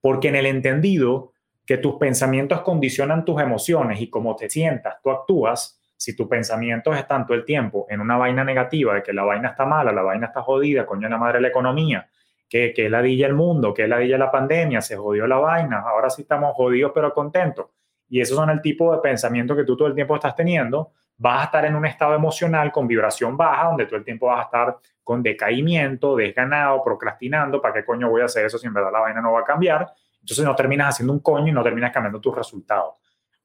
porque 0.01 0.27
en 0.27 0.35
el 0.35 0.45
entendido 0.45 1.31
que 1.69 1.77
tus 1.77 1.97
pensamientos 1.97 2.61
condicionan 2.61 3.23
tus 3.23 3.39
emociones 3.39 4.01
y 4.01 4.09
como 4.09 4.35
te 4.35 4.49
sientas, 4.49 4.99
tú 5.03 5.11
actúas, 5.11 5.79
si 5.95 6.15
tus 6.15 6.27
pensamientos 6.27 6.97
están 6.97 7.27
todo 7.27 7.37
el 7.37 7.45
tiempo 7.45 7.85
en 7.91 8.01
una 8.01 8.17
vaina 8.17 8.43
negativa, 8.43 8.95
de 8.95 9.03
que 9.03 9.13
la 9.13 9.21
vaina 9.21 9.49
está 9.49 9.67
mala, 9.67 9.91
la 9.91 10.01
vaina 10.01 10.25
está 10.25 10.41
jodida, 10.41 10.87
coño 10.87 11.07
la 11.07 11.19
madre 11.19 11.39
la 11.39 11.49
economía, 11.49 12.09
que, 12.49 12.73
que 12.73 12.89
ladilla 12.89 13.27
el 13.27 13.35
mundo, 13.35 13.71
que 13.71 13.87
ladilla 13.87 14.17
la 14.17 14.31
pandemia, 14.31 14.81
se 14.81 14.97
jodió 14.97 15.27
la 15.27 15.37
vaina, 15.37 15.81
ahora 15.81 16.09
sí 16.09 16.23
estamos 16.23 16.55
jodidos 16.55 16.91
pero 16.91 17.13
contentos. 17.13 17.67
Y 18.07 18.19
esos 18.19 18.35
son 18.35 18.49
el 18.49 18.61
tipo 18.61 18.91
de 18.91 18.99
pensamiento 19.01 19.55
que 19.55 19.63
tú 19.63 19.77
todo 19.77 19.89
el 19.89 19.93
tiempo 19.93 20.15
estás 20.15 20.35
teniendo. 20.35 20.93
Vas 21.17 21.41
a 21.41 21.45
estar 21.45 21.65
en 21.65 21.75
un 21.75 21.85
estado 21.85 22.15
emocional 22.15 22.71
con 22.71 22.87
vibración 22.87 23.37
baja, 23.37 23.67
donde 23.67 23.85
todo 23.85 23.97
el 23.97 24.05
tiempo 24.05 24.25
vas 24.25 24.39
a 24.39 24.43
estar 24.45 24.77
con 25.03 25.21
decaimiento, 25.21 26.15
desganado, 26.15 26.83
procrastinando. 26.83 27.61
¿Para 27.61 27.75
qué 27.75 27.85
coño 27.85 28.09
voy 28.09 28.23
a 28.23 28.25
hacer 28.25 28.47
eso 28.47 28.57
si 28.57 28.65
en 28.65 28.73
verdad 28.73 28.91
la 28.91 29.01
vaina 29.01 29.21
no 29.21 29.33
va 29.33 29.41
a 29.41 29.45
cambiar? 29.45 29.93
Entonces 30.29 30.45
no 30.45 30.55
terminas 30.55 30.89
haciendo 30.89 31.11
un 31.11 31.21
coño 31.21 31.47
y 31.47 31.51
no 31.51 31.63
terminas 31.63 31.91
cambiando 31.91 32.21
tus 32.21 32.35
resultados. 32.35 32.97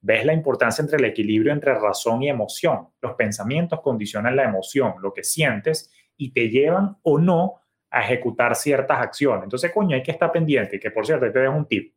¿Ves 0.02 0.26
la 0.26 0.34
importancia 0.34 0.82
entre 0.82 0.98
el 0.98 1.06
equilibrio 1.06 1.50
entre 1.50 1.72
razón 1.72 2.22
y 2.22 2.28
emoción? 2.28 2.88
Los 3.00 3.14
pensamientos 3.14 3.80
condicionan 3.80 4.36
la 4.36 4.44
emoción, 4.44 4.96
lo 5.00 5.14
que 5.14 5.24
sientes, 5.24 5.90
y 6.18 6.30
te 6.34 6.50
llevan 6.50 6.98
o 7.02 7.18
no 7.18 7.54
a 7.90 8.02
ejecutar 8.02 8.54
ciertas 8.54 9.00
acciones. 9.00 9.44
Entonces, 9.44 9.72
coño, 9.72 9.96
hay 9.96 10.02
que 10.02 10.10
estar 10.10 10.30
pendiente. 10.30 10.78
Que 10.78 10.90
por 10.90 11.06
cierto, 11.06 11.32
te 11.32 11.38
dejo 11.38 11.54
un 11.54 11.64
tip. 11.64 11.94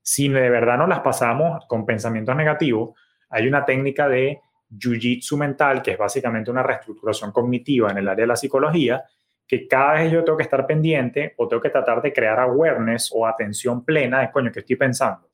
Si 0.00 0.28
de 0.28 0.48
verdad 0.48 0.78
no 0.78 0.86
las 0.86 1.00
pasamos 1.00 1.66
con 1.66 1.84
pensamientos 1.84 2.36
negativos, 2.36 2.96
hay 3.30 3.48
una 3.48 3.64
técnica 3.64 4.08
de 4.08 4.38
jiu-jitsu 4.70 5.36
mental, 5.36 5.82
que 5.82 5.90
es 5.90 5.98
básicamente 5.98 6.52
una 6.52 6.62
reestructuración 6.62 7.32
cognitiva 7.32 7.90
en 7.90 7.98
el 7.98 8.08
área 8.08 8.22
de 8.22 8.28
la 8.28 8.36
psicología, 8.36 9.02
que 9.50 9.66
cada 9.66 9.94
vez 9.94 10.12
yo 10.12 10.22
tengo 10.22 10.36
que 10.36 10.44
estar 10.44 10.64
pendiente 10.64 11.34
o 11.36 11.48
tengo 11.48 11.60
que 11.60 11.70
tratar 11.70 12.00
de 12.00 12.12
crear 12.12 12.38
awareness 12.38 13.10
o 13.12 13.26
atención 13.26 13.84
plena 13.84 14.20
de, 14.20 14.30
coño, 14.30 14.52
¿qué 14.52 14.60
estoy 14.60 14.76
pensando? 14.76 15.28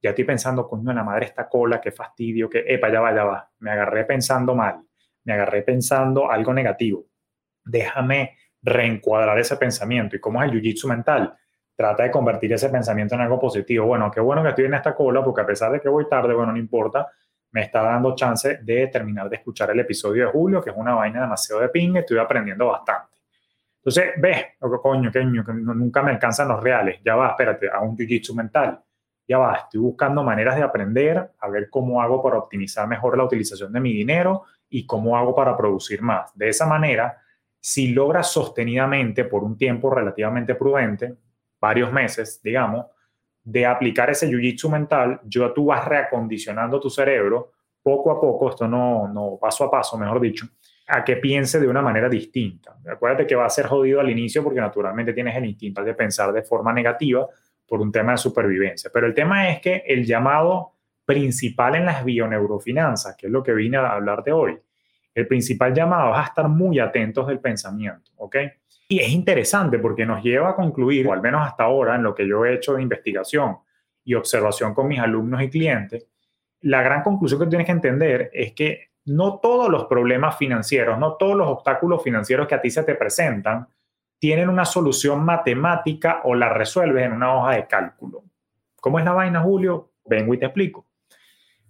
Ya 0.00 0.10
estoy 0.10 0.22
pensando, 0.22 0.68
coño, 0.68 0.92
la 0.92 1.02
madre 1.02 1.26
esta 1.26 1.48
cola, 1.48 1.80
qué 1.80 1.90
fastidio, 1.90 2.48
que, 2.48 2.62
epa, 2.64 2.88
ya 2.88 3.00
va, 3.00 3.12
ya 3.12 3.24
va. 3.24 3.50
Me 3.58 3.72
agarré 3.72 4.04
pensando 4.04 4.54
mal, 4.54 4.80
me 5.24 5.32
agarré 5.32 5.62
pensando 5.62 6.30
algo 6.30 6.54
negativo. 6.54 7.06
Déjame 7.64 8.36
reencuadrar 8.62 9.36
ese 9.40 9.56
pensamiento. 9.56 10.14
¿Y 10.14 10.20
cómo 10.20 10.40
es 10.40 10.52
el 10.52 10.56
jiu-jitsu 10.56 10.86
mental? 10.86 11.36
Trata 11.74 12.04
de 12.04 12.12
convertir 12.12 12.52
ese 12.52 12.68
pensamiento 12.68 13.16
en 13.16 13.22
algo 13.22 13.40
positivo. 13.40 13.86
Bueno, 13.86 14.08
qué 14.08 14.20
bueno 14.20 14.40
que 14.44 14.50
estoy 14.50 14.66
en 14.66 14.74
esta 14.74 14.94
cola, 14.94 15.24
porque 15.24 15.40
a 15.40 15.46
pesar 15.46 15.72
de 15.72 15.80
que 15.80 15.88
voy 15.88 16.08
tarde, 16.08 16.32
bueno, 16.32 16.52
no 16.52 16.58
importa, 16.58 17.08
me 17.50 17.62
está 17.62 17.82
dando 17.82 18.14
chance 18.14 18.60
de 18.62 18.86
terminar 18.86 19.28
de 19.28 19.34
escuchar 19.34 19.72
el 19.72 19.80
episodio 19.80 20.26
de 20.26 20.30
Julio, 20.30 20.62
que 20.62 20.70
es 20.70 20.76
una 20.76 20.94
vaina 20.94 21.22
demasiado 21.22 21.60
de 21.60 21.70
ping, 21.70 21.96
estoy 21.96 22.18
aprendiendo 22.18 22.68
bastante. 22.68 23.17
Entonces, 23.88 24.20
ves, 24.20 24.44
coño, 24.82 25.10
que 25.10 25.24
nunca 25.24 26.02
me 26.02 26.10
alcanzan 26.10 26.48
los 26.48 26.62
reales. 26.62 27.00
Ya 27.02 27.16
va, 27.16 27.30
espérate, 27.30 27.70
a 27.70 27.80
un 27.80 27.96
jiu-jitsu 27.96 28.34
mental. 28.34 28.78
Ya 29.26 29.38
va, 29.38 29.54
estoy 29.54 29.80
buscando 29.80 30.22
maneras 30.22 30.56
de 30.56 30.62
aprender, 30.62 31.30
a 31.38 31.48
ver 31.48 31.70
cómo 31.70 32.02
hago 32.02 32.22
para 32.22 32.36
optimizar 32.36 32.86
mejor 32.86 33.16
la 33.16 33.24
utilización 33.24 33.72
de 33.72 33.80
mi 33.80 33.94
dinero 33.94 34.42
y 34.68 34.84
cómo 34.84 35.16
hago 35.16 35.34
para 35.34 35.56
producir 35.56 36.02
más. 36.02 36.36
De 36.36 36.50
esa 36.50 36.66
manera, 36.66 37.16
si 37.58 37.88
logras 37.88 38.30
sostenidamente 38.30 39.24
por 39.24 39.42
un 39.42 39.56
tiempo 39.56 39.88
relativamente 39.88 40.54
prudente, 40.54 41.16
varios 41.58 41.90
meses, 41.90 42.42
digamos, 42.42 42.88
de 43.42 43.64
aplicar 43.64 44.10
ese 44.10 44.28
jiu-jitsu 44.28 44.68
mental, 44.68 45.20
yo 45.24 45.50
tú 45.54 45.64
vas 45.66 45.86
reacondicionando 45.86 46.78
tu 46.78 46.90
cerebro 46.90 47.52
poco 47.82 48.10
a 48.10 48.20
poco, 48.20 48.50
esto 48.50 48.68
no, 48.68 49.08
no 49.08 49.38
paso 49.40 49.64
a 49.64 49.70
paso, 49.70 49.96
mejor 49.96 50.20
dicho, 50.20 50.46
a 50.88 51.04
que 51.04 51.16
piense 51.16 51.60
de 51.60 51.68
una 51.68 51.82
manera 51.82 52.08
distinta. 52.08 52.76
Acuérdate 52.90 53.26
que 53.26 53.34
va 53.34 53.44
a 53.44 53.50
ser 53.50 53.66
jodido 53.66 54.00
al 54.00 54.10
inicio 54.10 54.42
porque 54.42 54.60
naturalmente 54.60 55.12
tienes 55.12 55.36
el 55.36 55.44
instinto 55.44 55.84
de 55.84 55.94
pensar 55.94 56.32
de 56.32 56.42
forma 56.42 56.72
negativa 56.72 57.26
por 57.66 57.80
un 57.80 57.92
tema 57.92 58.12
de 58.12 58.18
supervivencia. 58.18 58.90
Pero 58.92 59.06
el 59.06 59.14
tema 59.14 59.50
es 59.50 59.60
que 59.60 59.84
el 59.86 60.06
llamado 60.06 60.72
principal 61.04 61.74
en 61.74 61.84
las 61.84 62.04
bioneurofinanzas, 62.04 63.16
que 63.16 63.26
es 63.26 63.32
lo 63.32 63.42
que 63.42 63.52
vine 63.52 63.76
a 63.76 63.92
hablar 63.92 64.24
de 64.24 64.32
hoy, 64.32 64.58
el 65.14 65.26
principal 65.26 65.74
llamado 65.74 66.12
es 66.12 66.20
a 66.20 66.24
estar 66.24 66.48
muy 66.48 66.78
atentos 66.78 67.26
del 67.26 67.40
pensamiento, 67.40 68.10
¿ok? 68.16 68.36
Y 68.88 69.00
es 69.00 69.10
interesante 69.10 69.78
porque 69.78 70.06
nos 70.06 70.22
lleva 70.22 70.50
a 70.50 70.54
concluir, 70.54 71.06
o 71.06 71.12
al 71.12 71.20
menos 71.20 71.46
hasta 71.46 71.64
ahora, 71.64 71.96
en 71.96 72.02
lo 72.02 72.14
que 72.14 72.26
yo 72.26 72.44
he 72.46 72.54
hecho 72.54 72.74
de 72.74 72.82
investigación 72.82 73.58
y 74.04 74.14
observación 74.14 74.72
con 74.72 74.88
mis 74.88 75.00
alumnos 75.00 75.42
y 75.42 75.50
clientes, 75.50 76.06
la 76.62 76.82
gran 76.82 77.02
conclusión 77.02 77.40
que 77.40 77.46
tienes 77.46 77.66
que 77.66 77.72
entender 77.72 78.30
es 78.32 78.52
que 78.52 78.87
no 79.08 79.38
todos 79.40 79.68
los 79.68 79.86
problemas 79.86 80.36
financieros, 80.36 80.98
no 80.98 81.14
todos 81.14 81.36
los 81.36 81.48
obstáculos 81.48 82.02
financieros 82.02 82.46
que 82.46 82.54
a 82.54 82.60
ti 82.60 82.70
se 82.70 82.82
te 82.82 82.94
presentan 82.94 83.68
tienen 84.18 84.48
una 84.48 84.64
solución 84.64 85.24
matemática 85.24 86.20
o 86.24 86.34
la 86.34 86.48
resuelves 86.48 87.04
en 87.04 87.12
una 87.12 87.34
hoja 87.34 87.56
de 87.56 87.66
cálculo. 87.66 88.24
¿Cómo 88.80 88.98
es 88.98 89.04
la 89.04 89.12
vaina, 89.12 89.40
Julio? 89.40 89.92
Vengo 90.04 90.34
y 90.34 90.38
te 90.38 90.46
explico. 90.46 90.86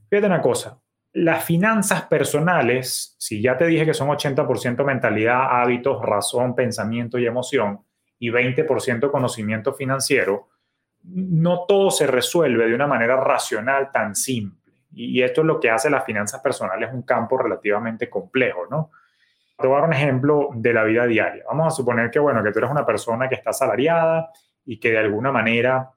Fíjate 0.08 0.26
una 0.26 0.40
cosa, 0.40 0.80
las 1.12 1.44
finanzas 1.44 2.02
personales, 2.04 3.14
si 3.18 3.42
ya 3.42 3.56
te 3.56 3.66
dije 3.66 3.84
que 3.84 3.94
son 3.94 4.08
80% 4.08 4.84
mentalidad, 4.84 5.60
hábitos, 5.60 6.00
razón, 6.02 6.54
pensamiento 6.54 7.18
y 7.18 7.26
emoción, 7.26 7.80
y 8.18 8.30
20% 8.30 9.10
conocimiento 9.10 9.72
financiero, 9.74 10.48
no 11.04 11.64
todo 11.66 11.90
se 11.90 12.06
resuelve 12.06 12.66
de 12.66 12.74
una 12.74 12.86
manera 12.86 13.16
racional 13.16 13.90
tan 13.92 14.14
simple. 14.14 14.57
Y 14.92 15.22
esto 15.22 15.42
es 15.42 15.46
lo 15.46 15.60
que 15.60 15.70
hace 15.70 15.90
las 15.90 16.04
finanzas 16.04 16.40
personales 16.40 16.90
un 16.92 17.02
campo 17.02 17.38
relativamente 17.38 18.08
complejo, 18.08 18.66
¿no? 18.70 18.90
Te 19.56 19.66
a 19.66 19.82
un 19.82 19.92
ejemplo 19.92 20.50
de 20.54 20.72
la 20.72 20.84
vida 20.84 21.06
diaria. 21.06 21.44
Vamos 21.48 21.66
a 21.66 21.70
suponer 21.76 22.10
que, 22.10 22.18
bueno, 22.20 22.42
que 22.42 22.52
tú 22.52 22.58
eres 22.58 22.70
una 22.70 22.86
persona 22.86 23.28
que 23.28 23.34
está 23.34 23.50
asalariada 23.50 24.30
y 24.64 24.78
que 24.78 24.92
de 24.92 24.98
alguna 24.98 25.32
manera 25.32 25.90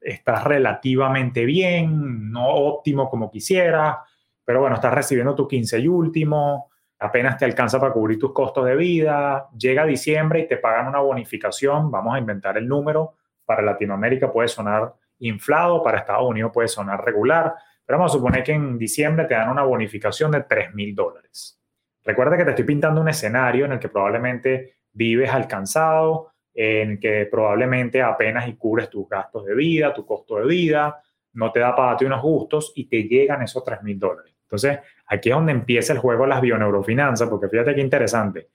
estás 0.00 0.44
relativamente 0.44 1.44
bien, 1.44 2.30
no 2.30 2.46
óptimo 2.46 3.10
como 3.10 3.30
quisieras, 3.30 3.96
pero 4.44 4.60
bueno, 4.60 4.76
estás 4.76 4.94
recibiendo 4.94 5.34
tu 5.34 5.48
15 5.48 5.80
y 5.80 5.88
último, 5.88 6.70
apenas 6.98 7.36
te 7.38 7.44
alcanza 7.44 7.80
para 7.80 7.92
cubrir 7.92 8.18
tus 8.18 8.32
costos 8.32 8.64
de 8.66 8.76
vida, 8.76 9.48
llega 9.56 9.84
diciembre 9.84 10.40
y 10.40 10.48
te 10.48 10.56
pagan 10.56 10.88
una 10.88 11.00
bonificación, 11.00 11.90
vamos 11.90 12.14
a 12.14 12.18
inventar 12.18 12.56
el 12.56 12.68
número, 12.68 13.14
para 13.44 13.62
Latinoamérica 13.62 14.32
puede 14.32 14.48
sonar 14.48 14.94
inflado, 15.18 15.82
para 15.82 15.98
Estados 15.98 16.28
Unidos 16.28 16.50
puede 16.52 16.68
sonar 16.68 17.04
regular, 17.04 17.54
pero 17.84 17.98
vamos 17.98 18.12
a 18.12 18.18
suponer 18.18 18.42
que 18.42 18.52
en 18.52 18.78
diciembre 18.78 19.26
te 19.26 19.34
dan 19.34 19.50
una 19.50 19.62
bonificación 19.62 20.30
de 20.30 20.42
3 20.42 20.74
mil 20.74 20.94
dólares. 20.94 21.60
Recuerda 22.04 22.36
que 22.36 22.44
te 22.44 22.50
estoy 22.50 22.64
pintando 22.64 23.00
un 23.00 23.08
escenario 23.08 23.64
en 23.64 23.72
el 23.72 23.78
que 23.78 23.88
probablemente 23.88 24.76
vives 24.92 25.30
alcanzado, 25.30 26.32
en 26.54 26.98
que 26.98 27.26
probablemente 27.30 28.02
apenas 28.02 28.48
y 28.48 28.56
cubres 28.56 28.90
tus 28.90 29.08
gastos 29.08 29.44
de 29.46 29.54
vida, 29.54 29.94
tu 29.94 30.04
costo 30.04 30.36
de 30.36 30.46
vida, 30.46 31.00
no 31.34 31.50
te 31.50 31.60
da 31.60 31.74
para 31.74 31.88
darte 31.88 32.04
unos 32.04 32.22
gustos 32.22 32.72
y 32.76 32.88
te 32.88 33.04
llegan 33.04 33.42
esos 33.42 33.64
3 33.64 33.82
mil 33.82 33.98
dólares. 33.98 34.34
Entonces, 34.42 34.80
aquí 35.06 35.30
es 35.30 35.34
donde 35.34 35.52
empieza 35.52 35.92
el 35.92 35.98
juego 35.98 36.24
de 36.24 36.28
las 36.28 36.40
bioneurofinanzas, 36.40 37.28
porque 37.28 37.48
fíjate 37.48 37.74
qué 37.74 37.80
interesante. 37.80 38.48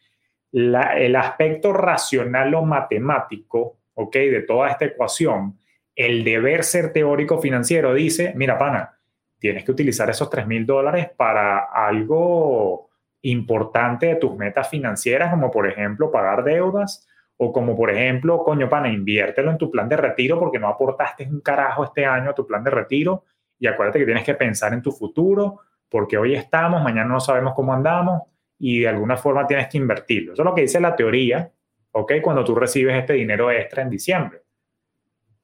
el 0.51 1.15
aspecto 1.15 1.73
racional 1.73 2.53
o 2.55 2.61
matemático, 2.63 3.79
¿ok? 3.95 4.13
De 4.13 4.41
toda 4.43 4.69
esta 4.69 4.85
ecuación, 4.85 5.57
el 5.95 6.23
deber 6.23 6.63
ser 6.63 6.93
teórico 6.93 7.39
financiero 7.39 7.93
dice, 7.93 8.33
mira, 8.35 8.57
pana, 8.57 8.96
tienes 9.39 9.63
que 9.63 9.71
utilizar 9.71 10.09
esos 10.09 10.29
3 10.29 10.47
mil 10.47 10.65
dólares 10.65 11.09
para 11.15 11.59
algo 11.59 12.89
importante 13.21 14.07
de 14.07 14.15
tus 14.15 14.35
metas 14.35 14.69
financieras, 14.69 15.31
como 15.31 15.51
por 15.51 15.67
ejemplo 15.67 16.11
pagar 16.11 16.43
deudas, 16.43 17.07
o 17.37 17.53
como 17.53 17.75
por 17.75 17.91
ejemplo, 17.91 18.43
coño, 18.43 18.67
pana, 18.67 18.89
inviértelo 18.89 19.51
en 19.51 19.57
tu 19.57 19.69
plan 19.69 19.87
de 19.87 19.97
retiro 19.97 20.39
porque 20.39 20.59
no 20.59 20.67
aportaste 20.67 21.27
un 21.29 21.41
carajo 21.41 21.83
este 21.83 22.05
año 22.05 22.31
a 22.31 22.35
tu 22.35 22.47
plan 22.47 22.63
de 22.63 22.71
retiro 22.71 23.25
y 23.59 23.67
acuérdate 23.67 23.99
que 23.99 24.05
tienes 24.05 24.23
que 24.23 24.33
pensar 24.33 24.73
en 24.73 24.81
tu 24.81 24.91
futuro 24.91 25.61
porque 25.89 26.17
hoy 26.17 26.33
estamos, 26.33 26.81
mañana 26.81 27.09
no 27.09 27.19
sabemos 27.19 27.53
cómo 27.53 27.73
andamos 27.73 28.23
y 28.59 28.79
de 28.79 28.87
alguna 28.87 29.17
forma 29.17 29.45
tienes 29.45 29.67
que 29.67 29.77
invertirlo. 29.77 30.33
Eso 30.33 30.41
es 30.41 30.45
lo 30.45 30.55
que 30.55 30.61
dice 30.61 30.79
la 30.79 30.95
teoría, 30.95 31.51
¿ok? 31.91 32.13
Cuando 32.23 32.43
tú 32.43 32.55
recibes 32.55 32.95
este 32.95 33.13
dinero 33.13 33.51
extra 33.51 33.83
en 33.83 33.89
diciembre. 33.89 34.41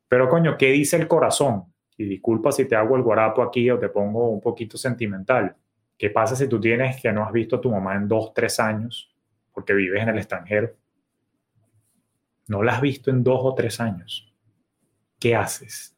Pero 0.08 0.28
coño, 0.30 0.58
¿qué 0.58 0.72
dice 0.72 0.98
el 0.98 1.08
corazón? 1.08 1.73
Y 1.98 2.06
disculpa 2.06 2.52
si 2.52 2.66
te 2.66 2.76
hago 2.76 2.96
el 2.96 3.04
guarapo 3.04 3.42
aquí 3.42 3.70
o 3.70 3.80
te 3.80 3.90
pongo 3.90 4.30
un 4.30 4.42
poquito 4.42 4.78
sentimental. 4.78 5.56
¿Qué 5.98 6.10
pasa 6.10 6.36
si 6.36 6.48
tú 6.48 6.60
tienes 6.60 7.02
que 7.02 7.12
no 7.12 7.24
has 7.24 7.32
visto 7.32 7.58
a 7.58 7.62
tu 7.62 7.72
mamá 7.72 7.96
en 7.96 8.08
dos, 8.08 8.34
tres 8.34 8.60
años 8.60 9.14
porque 9.54 9.74
vives 9.74 10.02
en 10.02 10.10
el 10.10 10.18
extranjero? 10.18 10.74
No 12.48 12.64
la 12.64 12.74
has 12.74 12.82
visto 12.82 13.10
en 13.10 13.24
dos 13.24 13.40
o 13.44 13.54
tres 13.54 13.80
años. 13.80 14.34
¿Qué 15.20 15.36
haces? 15.36 15.96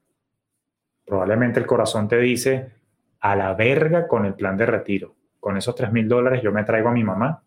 Probablemente 1.05 1.59
el 1.59 1.65
corazón 1.65 2.07
te 2.07 2.17
dice, 2.17 2.71
a 3.19 3.35
la 3.35 3.53
verga 3.53 4.07
con 4.07 4.25
el 4.25 4.35
plan 4.35 4.57
de 4.57 4.65
retiro. 4.65 5.15
Con 5.39 5.57
esos 5.57 5.75
3 5.75 5.91
mil 5.91 6.07
dólares 6.07 6.41
yo 6.43 6.51
me 6.51 6.63
traigo 6.63 6.89
a 6.89 6.91
mi 6.91 7.03
mamá 7.03 7.43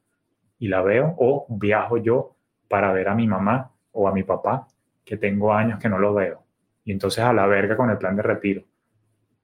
y 0.59 0.69
la 0.69 0.83
veo 0.83 1.15
o 1.19 1.47
viajo 1.49 1.99
yo 1.99 2.37
para 2.69 2.93
ver 2.93 3.09
a 3.09 3.15
mi 3.15 3.27
mamá 3.27 3.73
o 3.93 4.09
a 4.09 4.13
mi 4.13 4.23
papá 4.23 4.67
que 5.05 5.17
tengo 5.17 5.53
años 5.53 5.79
que 5.79 5.89
no 5.89 5.99
lo 5.99 6.15
veo. 6.15 6.48
Y 6.89 6.93
entonces 6.93 7.23
a 7.23 7.35
la 7.35 7.47
verga 7.47 7.77
con 7.77 7.91
el 7.91 7.99
plan 7.99 8.17
de 8.17 8.23
retiro. 8.23 8.63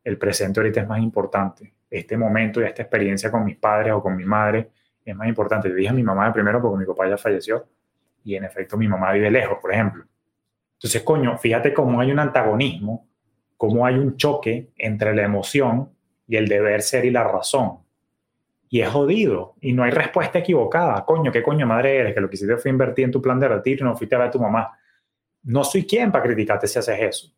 El 0.03 0.17
presente 0.17 0.61
ahorita 0.61 0.81
es 0.81 0.89
más 0.89 0.99
importante. 1.01 1.75
Este 1.91 2.17
momento 2.17 2.63
y 2.63 2.65
esta 2.65 2.81
experiencia 2.81 3.31
con 3.31 3.45
mis 3.45 3.59
padres 3.59 3.93
o 3.93 4.03
con 4.03 4.17
mi 4.17 4.25
madre 4.25 4.71
es 5.05 5.15
más 5.15 5.29
importante. 5.29 5.69
Yo 5.69 5.75
dije 5.75 5.91
a 5.91 5.93
mi 5.93 6.03
mamá 6.03 6.33
primero 6.33 6.63
porque 6.63 6.79
mi 6.79 6.87
papá 6.87 7.07
ya 7.07 7.19
falleció 7.19 7.67
y 8.25 8.35
en 8.35 8.45
efecto 8.45 8.79
mi 8.79 8.89
mamá 8.89 9.13
vive 9.13 9.31
lejos, 9.31 9.59
por 9.61 9.75
ejemplo. 9.75 10.07
Entonces, 10.73 11.03
coño, 11.03 11.37
fíjate 11.37 11.75
cómo 11.75 12.01
hay 12.01 12.13
un 12.13 12.19
antagonismo, 12.19 13.11
cómo 13.59 13.85
hay 13.85 13.99
un 13.99 14.17
choque 14.17 14.73
entre 14.79 15.15
la 15.15 15.25
emoción 15.25 15.91
y 16.27 16.37
el 16.37 16.49
deber 16.49 16.81
ser 16.81 17.05
y 17.05 17.11
la 17.11 17.25
razón. 17.25 17.81
Y 18.71 18.81
es 18.81 18.89
jodido 18.89 19.57
y 19.61 19.75
no 19.75 19.83
hay 19.83 19.91
respuesta 19.91 20.39
equivocada. 20.39 21.05
Coño, 21.05 21.31
¿qué 21.31 21.43
coño 21.43 21.67
madre 21.67 21.99
eres? 21.99 22.15
Que 22.15 22.23
lo 22.23 22.31
que 22.31 22.37
hiciste 22.37 22.57
fue 22.57 22.71
invertir 22.71 23.05
en 23.05 23.11
tu 23.11 23.21
plan 23.21 23.39
de 23.39 23.49
retiro 23.49 23.85
y 23.85 23.91
no 23.91 23.95
fuiste 23.95 24.15
a 24.15 24.19
ver 24.21 24.29
a 24.29 24.31
tu 24.31 24.41
mamá. 24.41 24.79
No 25.45 25.65
soy 25.65 25.87
quien 25.87 26.11
para 26.11 26.25
criticarte 26.25 26.67
si 26.67 26.79
haces 26.79 26.99
eso. 27.01 27.33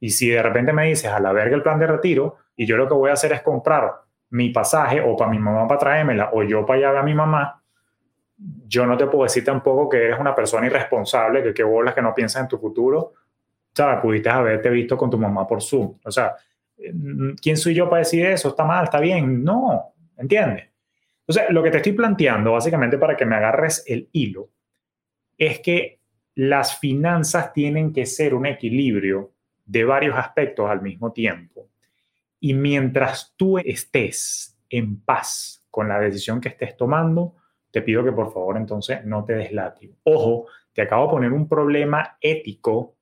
Y 0.00 0.10
si 0.10 0.28
de 0.28 0.42
repente 0.42 0.72
me 0.72 0.86
dices 0.86 1.10
a 1.10 1.20
la 1.20 1.32
verga 1.32 1.56
el 1.56 1.62
plan 1.62 1.78
de 1.78 1.86
retiro 1.86 2.36
y 2.54 2.66
yo 2.66 2.76
lo 2.76 2.86
que 2.86 2.94
voy 2.94 3.10
a 3.10 3.14
hacer 3.14 3.32
es 3.32 3.42
comprar 3.42 3.92
mi 4.30 4.50
pasaje 4.50 5.00
o 5.00 5.16
para 5.16 5.30
mi 5.30 5.38
mamá 5.38 5.66
para 5.66 5.78
traérmela 5.78 6.30
o 6.32 6.42
yo 6.42 6.66
para 6.66 6.90
allá 6.90 7.00
a 7.00 7.02
mi 7.02 7.14
mamá, 7.14 7.62
yo 8.66 8.86
no 8.86 8.96
te 8.96 9.06
puedo 9.06 9.24
decir 9.24 9.44
tampoco 9.44 9.88
que 9.88 10.04
eres 10.04 10.18
una 10.18 10.34
persona 10.34 10.66
irresponsable, 10.66 11.42
que 11.42 11.54
qué 11.54 11.62
bolas 11.62 11.94
que 11.94 12.02
no 12.02 12.14
piensas 12.14 12.42
en 12.42 12.48
tu 12.48 12.58
futuro. 12.58 13.14
Sea, 13.72 14.00
pudiste 14.00 14.28
haberte 14.28 14.68
visto 14.70 14.96
con 14.96 15.10
tu 15.10 15.18
mamá 15.18 15.46
por 15.46 15.62
Zoom. 15.62 15.98
O 16.04 16.10
sea, 16.10 16.34
¿quién 17.40 17.56
soy 17.56 17.74
yo 17.74 17.88
para 17.88 18.00
decir 18.00 18.24
eso? 18.26 18.48
Está 18.48 18.64
mal, 18.64 18.84
está 18.84 19.00
bien. 19.00 19.42
No, 19.44 19.94
¿entiendes? 20.16 20.64
Entonces, 21.26 21.50
lo 21.50 21.62
que 21.62 21.70
te 21.70 21.78
estoy 21.78 21.92
planteando, 21.92 22.52
básicamente 22.52 22.98
para 22.98 23.16
que 23.16 23.26
me 23.26 23.36
agarres 23.36 23.84
el 23.86 24.08
hilo, 24.12 24.48
es 25.36 25.60
que 25.60 26.00
las 26.36 26.78
finanzas 26.78 27.52
tienen 27.54 27.94
que 27.94 28.04
ser 28.04 28.34
un 28.34 28.44
equilibrio 28.44 29.32
de 29.64 29.84
varios 29.84 30.16
aspectos 30.16 30.68
al 30.68 30.82
mismo 30.82 31.10
tiempo. 31.10 31.70
Y 32.38 32.52
mientras 32.52 33.34
tú 33.36 33.58
estés 33.58 34.56
en 34.68 35.00
paz 35.00 35.64
con 35.70 35.88
la 35.88 35.98
decisión 35.98 36.40
que 36.40 36.50
estés 36.50 36.76
tomando, 36.76 37.36
te 37.70 37.80
pido 37.80 38.04
que 38.04 38.12
por 38.12 38.32
favor 38.32 38.58
entonces 38.58 39.02
no 39.04 39.24
te 39.24 39.34
des 39.34 39.50
Ojo, 40.04 40.46
te 40.74 40.82
acabo 40.82 41.06
de 41.06 41.10
poner 41.10 41.32
un 41.32 41.48
problema 41.48 42.18
ético 42.20 42.96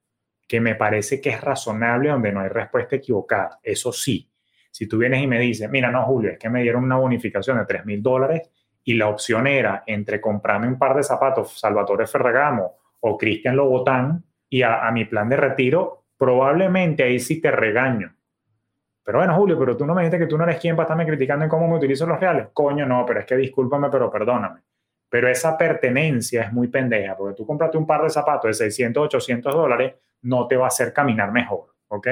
que 0.47 0.61
me 0.61 0.77
parece 0.77 1.21
que 1.21 1.31
es 1.31 1.41
razonable 1.41 2.11
donde 2.11 2.31
no 2.31 2.41
hay 2.41 2.49
respuesta 2.49 2.97
equivocada. 2.97 3.59
Eso 3.65 3.93
sí, 3.93 4.31
si 4.71 4.87
tú 4.87 4.99
vienes 4.99 5.21
y 5.21 5.27
me 5.27 5.41
dices, 5.41 5.69
mira, 5.69 5.91
no, 5.91 6.05
Julio, 6.05 6.31
es 6.31 6.39
que 6.39 6.49
me 6.49 6.63
dieron 6.63 6.85
una 6.85 6.97
bonificación 6.97 7.59
de 7.59 7.67
3 7.67 7.85
mil 7.85 8.01
dólares 8.01 8.49
y 8.85 8.95
la 8.95 9.09
opción 9.09 9.49
era 9.49 9.83
entre 9.87 10.21
comprarme 10.21 10.69
un 10.69 10.79
par 10.79 10.95
de 10.95 11.03
zapatos 11.03 11.59
Salvatore 11.59 12.07
Ferragamo 12.07 12.84
o 13.07 13.19
Cristian 13.19 13.57
Lobotán 13.57 14.25
y 14.49 14.63
a, 14.63 14.91
mi 14.91 15.05
plan 15.05 15.29
de 15.29 15.37
retiro, 15.37 16.07
probablemente 16.17 17.03
ahí 17.03 17.19
sí 17.19 17.39
te 17.39 17.51
regaño. 17.51 18.17
Pero 19.03 19.19
bueno, 19.19 19.35
Julio, 19.35 19.59
pero 19.59 19.77
tú 19.77 19.85
no 19.85 19.95
me 19.95 20.03
dijiste 20.03 20.21
que 20.21 20.27
tú 20.27 20.39
no 20.39 20.45
eres 20.45 20.59
quien 20.59 20.75
para 20.75 20.85
estarme 20.85 21.05
criticando 21.05 21.45
en 21.45 21.51
cómo 21.51 21.69
me 21.69 21.77
utilizo 21.77 22.07
los 22.07 22.19
reales. 22.19 22.49
Coño, 22.55 22.87
no, 22.87 23.05
pero 23.05 23.21
es 23.21 23.27
que 23.27 23.37
discúlpame, 23.37 23.91
pero 23.91 24.11
perdóname. 24.11 24.63
Pero 25.11 25.29
esa 25.29 25.59
pertenencia 25.59 26.45
es 26.45 26.53
muy 26.53 26.69
pendeja, 26.69 27.15
porque 27.15 27.35
tú 27.35 27.47
compraste 27.47 27.77
un 27.77 27.87
par 27.87 28.03
de 28.03 28.09
zapatos 28.09 28.49
de 28.49 28.55
600, 28.55 29.05
800 29.05 29.55
dólares, 29.55 29.97
no 30.23 30.47
te 30.47 30.57
va 30.57 30.65
a 30.65 30.69
hacer 30.69 30.95
caminar 30.95 31.31
mejor, 31.31 31.75
¿ok? 31.89 32.09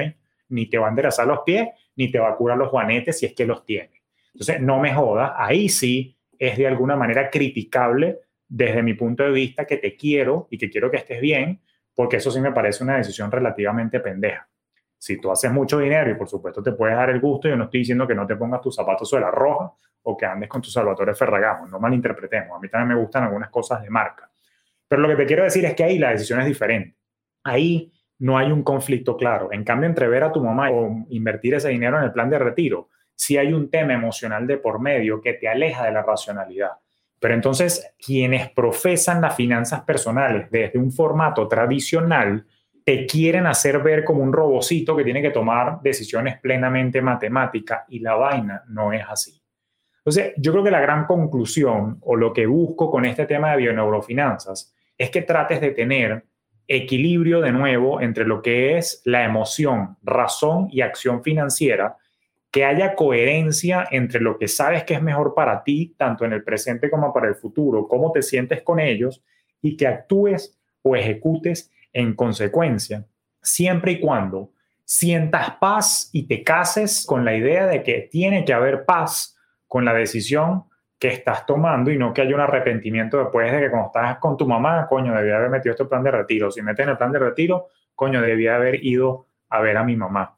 Ni 0.50 0.68
te 0.68 0.76
va 0.76 0.88
a 0.88 0.90
enderezar 0.90 1.26
los 1.26 1.40
pies, 1.40 1.68
ni 1.96 2.10
te 2.10 2.18
va 2.18 2.28
a 2.28 2.36
curar 2.36 2.58
los 2.58 2.68
juanetes 2.68 3.18
si 3.18 3.24
es 3.24 3.32
que 3.32 3.46
los 3.46 3.64
tiene. 3.64 4.02
Entonces, 4.34 4.60
no 4.60 4.78
me 4.78 4.92
jodas, 4.92 5.32
ahí 5.36 5.70
sí 5.70 6.18
es 6.38 6.58
de 6.58 6.66
alguna 6.66 6.96
manera 6.96 7.30
criticable 7.30 8.18
desde 8.54 8.82
mi 8.82 8.92
punto 8.92 9.22
de 9.22 9.30
vista 9.30 9.64
que 9.64 9.78
te 9.78 9.96
quiero 9.96 10.46
y 10.50 10.58
que 10.58 10.68
quiero 10.68 10.90
que 10.90 10.98
estés 10.98 11.22
bien, 11.22 11.62
porque 11.94 12.18
eso 12.18 12.30
sí 12.30 12.38
me 12.38 12.52
parece 12.52 12.84
una 12.84 12.98
decisión 12.98 13.32
relativamente 13.32 13.98
pendeja. 13.98 14.46
Si 14.98 15.18
tú 15.18 15.30
haces 15.30 15.50
mucho 15.50 15.78
dinero 15.78 16.10
y 16.10 16.14
por 16.16 16.28
supuesto 16.28 16.62
te 16.62 16.72
puedes 16.72 16.94
dar 16.94 17.08
el 17.08 17.18
gusto, 17.18 17.48
yo 17.48 17.56
no 17.56 17.64
estoy 17.64 17.80
diciendo 17.80 18.06
que 18.06 18.14
no 18.14 18.26
te 18.26 18.36
pongas 18.36 18.60
tus 18.60 18.76
zapatos 18.76 19.08
sobre 19.08 19.24
la 19.24 19.30
roja 19.30 19.72
o 20.02 20.16
que 20.18 20.26
andes 20.26 20.50
con 20.50 20.60
tus 20.60 20.70
Salvatore 20.70 21.14
Ferragamo, 21.14 21.66
no 21.66 21.80
malinterpretemos, 21.80 22.54
a 22.54 22.60
mí 22.60 22.68
también 22.68 22.94
me 22.94 23.02
gustan 23.02 23.24
algunas 23.24 23.48
cosas 23.48 23.82
de 23.82 23.88
marca. 23.88 24.30
Pero 24.86 25.00
lo 25.00 25.08
que 25.08 25.16
te 25.16 25.26
quiero 25.26 25.44
decir 25.44 25.64
es 25.64 25.74
que 25.74 25.84
ahí 25.84 25.98
la 25.98 26.10
decisión 26.10 26.38
es 26.40 26.46
diferente. 26.46 26.98
Ahí 27.44 27.90
no 28.18 28.36
hay 28.36 28.52
un 28.52 28.62
conflicto 28.62 29.16
claro. 29.16 29.48
En 29.50 29.64
cambio, 29.64 29.88
entre 29.88 30.08
ver 30.08 30.24
a 30.24 30.32
tu 30.32 30.44
mamá 30.44 30.70
o 30.70 31.06
invertir 31.08 31.54
ese 31.54 31.70
dinero 31.70 31.96
en 31.96 32.04
el 32.04 32.12
plan 32.12 32.28
de 32.28 32.38
retiro, 32.38 32.90
sí 33.14 33.38
hay 33.38 33.54
un 33.54 33.70
tema 33.70 33.94
emocional 33.94 34.46
de 34.46 34.58
por 34.58 34.78
medio 34.78 35.22
que 35.22 35.32
te 35.32 35.48
aleja 35.48 35.86
de 35.86 35.92
la 35.92 36.02
racionalidad. 36.02 36.72
Pero 37.22 37.34
entonces, 37.34 37.94
quienes 38.04 38.50
profesan 38.50 39.20
las 39.20 39.36
finanzas 39.36 39.82
personales 39.82 40.50
desde 40.50 40.80
un 40.80 40.90
formato 40.90 41.46
tradicional, 41.46 42.44
te 42.84 43.06
quieren 43.06 43.46
hacer 43.46 43.80
ver 43.80 44.02
como 44.02 44.24
un 44.24 44.32
robocito 44.32 44.96
que 44.96 45.04
tiene 45.04 45.22
que 45.22 45.30
tomar 45.30 45.80
decisiones 45.82 46.40
plenamente 46.40 47.00
matemáticas 47.00 47.84
y 47.90 48.00
la 48.00 48.16
vaina 48.16 48.64
no 48.66 48.92
es 48.92 49.04
así. 49.08 49.40
Entonces, 49.98 50.32
yo 50.36 50.50
creo 50.50 50.64
que 50.64 50.72
la 50.72 50.80
gran 50.80 51.06
conclusión 51.06 51.98
o 52.00 52.16
lo 52.16 52.32
que 52.32 52.44
busco 52.46 52.90
con 52.90 53.04
este 53.04 53.24
tema 53.24 53.52
de 53.52 53.58
bioneurofinanzas 53.58 54.74
es 54.98 55.10
que 55.10 55.22
trates 55.22 55.60
de 55.60 55.70
tener 55.70 56.24
equilibrio 56.66 57.40
de 57.40 57.52
nuevo 57.52 58.00
entre 58.00 58.26
lo 58.26 58.42
que 58.42 58.78
es 58.78 59.00
la 59.04 59.22
emoción, 59.22 59.96
razón 60.02 60.66
y 60.72 60.80
acción 60.80 61.22
financiera, 61.22 61.98
que 62.52 62.66
haya 62.66 62.94
coherencia 62.94 63.88
entre 63.90 64.20
lo 64.20 64.38
que 64.38 64.46
sabes 64.46 64.84
que 64.84 64.92
es 64.92 65.02
mejor 65.02 65.34
para 65.34 65.64
ti, 65.64 65.94
tanto 65.96 66.26
en 66.26 66.34
el 66.34 66.44
presente 66.44 66.90
como 66.90 67.12
para 67.12 67.26
el 67.28 67.34
futuro, 67.34 67.88
cómo 67.88 68.12
te 68.12 68.22
sientes 68.22 68.62
con 68.62 68.78
ellos 68.78 69.24
y 69.62 69.74
que 69.74 69.86
actúes 69.86 70.60
o 70.82 70.94
ejecutes 70.94 71.72
en 71.94 72.14
consecuencia, 72.14 73.06
siempre 73.40 73.92
y 73.92 74.00
cuando 74.00 74.50
sientas 74.84 75.52
paz 75.58 76.10
y 76.12 76.26
te 76.26 76.44
cases 76.44 77.06
con 77.06 77.24
la 77.24 77.34
idea 77.34 77.66
de 77.66 77.82
que 77.82 78.08
tiene 78.10 78.44
que 78.44 78.52
haber 78.52 78.84
paz 78.84 79.34
con 79.66 79.86
la 79.86 79.94
decisión 79.94 80.64
que 80.98 81.08
estás 81.08 81.46
tomando 81.46 81.90
y 81.90 81.96
no 81.96 82.12
que 82.12 82.20
haya 82.20 82.34
un 82.34 82.42
arrepentimiento 82.42 83.18
después 83.18 83.50
de 83.50 83.60
que 83.60 83.70
cuando 83.70 83.86
estás 83.86 84.18
con 84.18 84.36
tu 84.36 84.46
mamá, 84.46 84.86
coño, 84.88 85.14
debía 85.14 85.36
haber 85.36 85.48
metido 85.48 85.72
este 85.72 85.86
plan 85.86 86.02
de 86.04 86.10
retiro. 86.10 86.50
Si 86.50 86.60
metes 86.60 86.84
en 86.84 86.90
el 86.90 86.98
plan 86.98 87.12
de 87.12 87.18
retiro, 87.18 87.68
coño, 87.94 88.20
debía 88.20 88.56
haber 88.56 88.84
ido 88.84 89.26
a 89.48 89.60
ver 89.60 89.78
a 89.78 89.84
mi 89.84 89.96
mamá. 89.96 90.36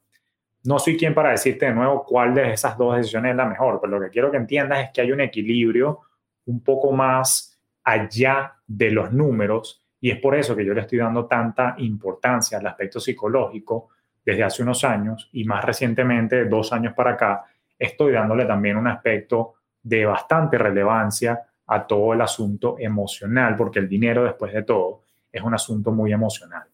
No 0.64 0.78
soy 0.78 0.96
quien 0.96 1.14
para 1.14 1.30
decirte 1.30 1.66
de 1.66 1.74
nuevo 1.74 2.04
cuál 2.04 2.34
de 2.34 2.52
esas 2.52 2.76
dos 2.78 2.96
decisiones 2.96 3.32
es 3.32 3.36
la 3.36 3.44
mejor, 3.44 3.80
pero 3.80 3.98
lo 3.98 4.04
que 4.04 4.10
quiero 4.10 4.30
que 4.30 4.38
entiendas 4.38 4.84
es 4.84 4.90
que 4.92 5.02
hay 5.02 5.12
un 5.12 5.20
equilibrio 5.20 6.00
un 6.46 6.62
poco 6.62 6.90
más 6.92 7.58
allá 7.82 8.54
de 8.66 8.90
los 8.90 9.12
números 9.12 9.82
y 10.00 10.10
es 10.10 10.18
por 10.18 10.34
eso 10.34 10.56
que 10.56 10.64
yo 10.64 10.74
le 10.74 10.82
estoy 10.82 10.98
dando 10.98 11.26
tanta 11.26 11.74
importancia 11.78 12.58
al 12.58 12.66
aspecto 12.66 12.98
psicológico 12.98 13.88
desde 14.24 14.42
hace 14.42 14.62
unos 14.62 14.84
años 14.84 15.28
y 15.32 15.44
más 15.44 15.64
recientemente, 15.64 16.46
dos 16.46 16.72
años 16.72 16.94
para 16.94 17.12
acá, 17.12 17.44
estoy 17.78 18.12
dándole 18.12 18.46
también 18.46 18.76
un 18.76 18.86
aspecto 18.86 19.54
de 19.82 20.06
bastante 20.06 20.56
relevancia 20.56 21.42
a 21.66 21.86
todo 21.86 22.12
el 22.14 22.20
asunto 22.20 22.76
emocional, 22.78 23.56
porque 23.56 23.78
el 23.78 23.88
dinero, 23.88 24.24
después 24.24 24.52
de 24.52 24.62
todo, 24.62 25.02
es 25.30 25.42
un 25.42 25.54
asunto 25.54 25.92
muy 25.92 26.12
emocional. 26.12 26.64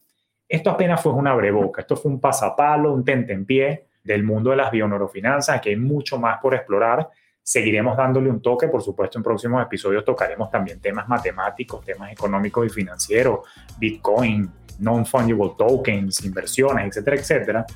Esto 0.50 0.68
apenas 0.70 1.00
fue 1.00 1.12
una 1.12 1.32
breboca, 1.32 1.82
esto 1.82 1.96
fue 1.96 2.10
un 2.10 2.20
pasapalo, 2.20 2.92
un 2.92 3.04
tentempié 3.04 3.86
del 4.02 4.24
mundo 4.24 4.50
de 4.50 4.56
las 4.56 4.72
bioneurofinanzas, 4.72 5.60
que 5.60 5.70
hay 5.70 5.76
mucho 5.76 6.18
más 6.18 6.40
por 6.40 6.56
explorar. 6.56 7.08
Seguiremos 7.40 7.96
dándole 7.96 8.28
un 8.28 8.42
toque, 8.42 8.66
por 8.66 8.82
supuesto, 8.82 9.16
en 9.16 9.22
próximos 9.22 9.62
episodios 9.62 10.04
tocaremos 10.04 10.50
también 10.50 10.80
temas 10.80 11.06
matemáticos, 11.08 11.84
temas 11.84 12.10
económicos 12.10 12.66
y 12.66 12.68
financieros, 12.68 13.46
Bitcoin, 13.78 14.50
non-fungible 14.80 15.52
tokens, 15.56 16.24
inversiones, 16.24 16.88
etcétera, 16.88 17.16
etcétera. 17.16 17.66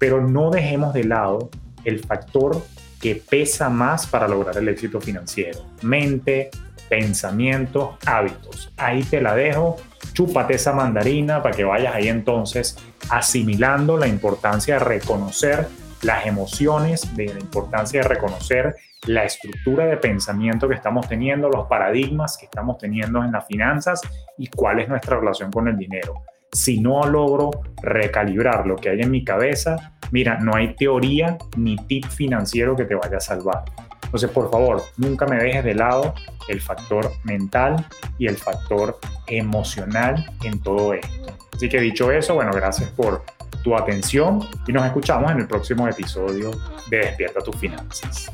Pero 0.00 0.20
no 0.20 0.50
dejemos 0.50 0.92
de 0.92 1.04
lado 1.04 1.50
el 1.84 2.00
factor 2.00 2.60
que 3.00 3.14
pesa 3.14 3.68
más 3.68 4.08
para 4.08 4.26
lograr 4.26 4.56
el 4.58 4.68
éxito 4.68 5.00
financiero. 5.00 5.60
Mente, 5.82 6.50
pensamientos, 6.94 7.96
hábitos. 8.06 8.72
Ahí 8.76 9.02
te 9.02 9.20
la 9.20 9.34
dejo. 9.34 9.78
Chúpate 10.12 10.54
esa 10.54 10.72
mandarina 10.72 11.42
para 11.42 11.56
que 11.56 11.64
vayas 11.64 11.92
ahí 11.92 12.06
entonces 12.06 12.78
asimilando 13.10 13.96
la 13.96 14.06
importancia 14.06 14.78
de 14.78 14.84
reconocer 14.84 15.66
las 16.02 16.24
emociones, 16.24 17.16
de 17.16 17.34
la 17.34 17.40
importancia 17.40 18.00
de 18.00 18.08
reconocer 18.08 18.76
la 19.06 19.24
estructura 19.24 19.86
de 19.86 19.96
pensamiento 19.96 20.68
que 20.68 20.76
estamos 20.76 21.08
teniendo, 21.08 21.48
los 21.48 21.66
paradigmas 21.66 22.36
que 22.38 22.44
estamos 22.44 22.78
teniendo 22.78 23.24
en 23.24 23.32
las 23.32 23.44
finanzas 23.44 24.00
y 24.38 24.46
cuál 24.46 24.78
es 24.78 24.88
nuestra 24.88 25.18
relación 25.18 25.50
con 25.50 25.66
el 25.66 25.76
dinero. 25.76 26.22
Si 26.52 26.78
no 26.78 27.02
logro 27.08 27.50
recalibrar 27.82 28.68
lo 28.68 28.76
que 28.76 28.90
hay 28.90 29.00
en 29.00 29.10
mi 29.10 29.24
cabeza, 29.24 29.96
mira, 30.12 30.38
no 30.38 30.54
hay 30.54 30.76
teoría 30.76 31.38
ni 31.56 31.74
tip 31.74 32.06
financiero 32.06 32.76
que 32.76 32.84
te 32.84 32.94
vaya 32.94 33.16
a 33.16 33.20
salvar. 33.20 33.64
Entonces, 34.04 34.30
por 34.30 34.50
favor, 34.50 34.82
nunca 34.96 35.26
me 35.26 35.36
dejes 35.36 35.64
de 35.64 35.74
lado 35.74 36.14
el 36.48 36.60
factor 36.60 37.12
mental 37.24 37.86
y 38.18 38.26
el 38.26 38.36
factor 38.36 38.98
emocional 39.26 40.30
en 40.44 40.60
todo 40.60 40.94
esto. 40.94 41.36
Así 41.52 41.68
que 41.68 41.80
dicho 41.80 42.10
eso, 42.10 42.34
bueno, 42.34 42.52
gracias 42.52 42.90
por 42.90 43.24
tu 43.62 43.76
atención 43.76 44.46
y 44.66 44.72
nos 44.72 44.84
escuchamos 44.84 45.30
en 45.32 45.40
el 45.40 45.46
próximo 45.46 45.88
episodio 45.88 46.50
de 46.90 46.98
Despierta 46.98 47.40
tus 47.40 47.56
finanzas. 47.56 48.30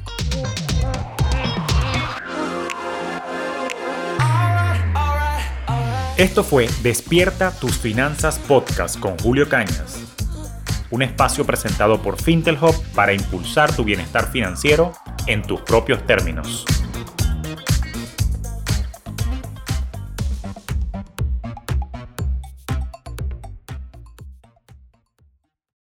Esto 6.16 6.44
fue 6.44 6.68
Despierta 6.83 7.50
tus 7.50 7.78
finanzas 7.78 8.38
podcast 8.38 8.98
con 8.98 9.16
Julio 9.18 9.48
Cañas 9.48 10.11
un 10.90 11.02
espacio 11.02 11.44
presentado 11.44 12.02
por 12.02 12.20
Fintelhub 12.20 12.74
para 12.94 13.12
impulsar 13.12 13.74
tu 13.74 13.85
bienestar 13.85 14.30
financiero 14.30 14.92
en 15.31 15.43
tus 15.43 15.61
propios 15.61 16.05
términos. 16.05 16.64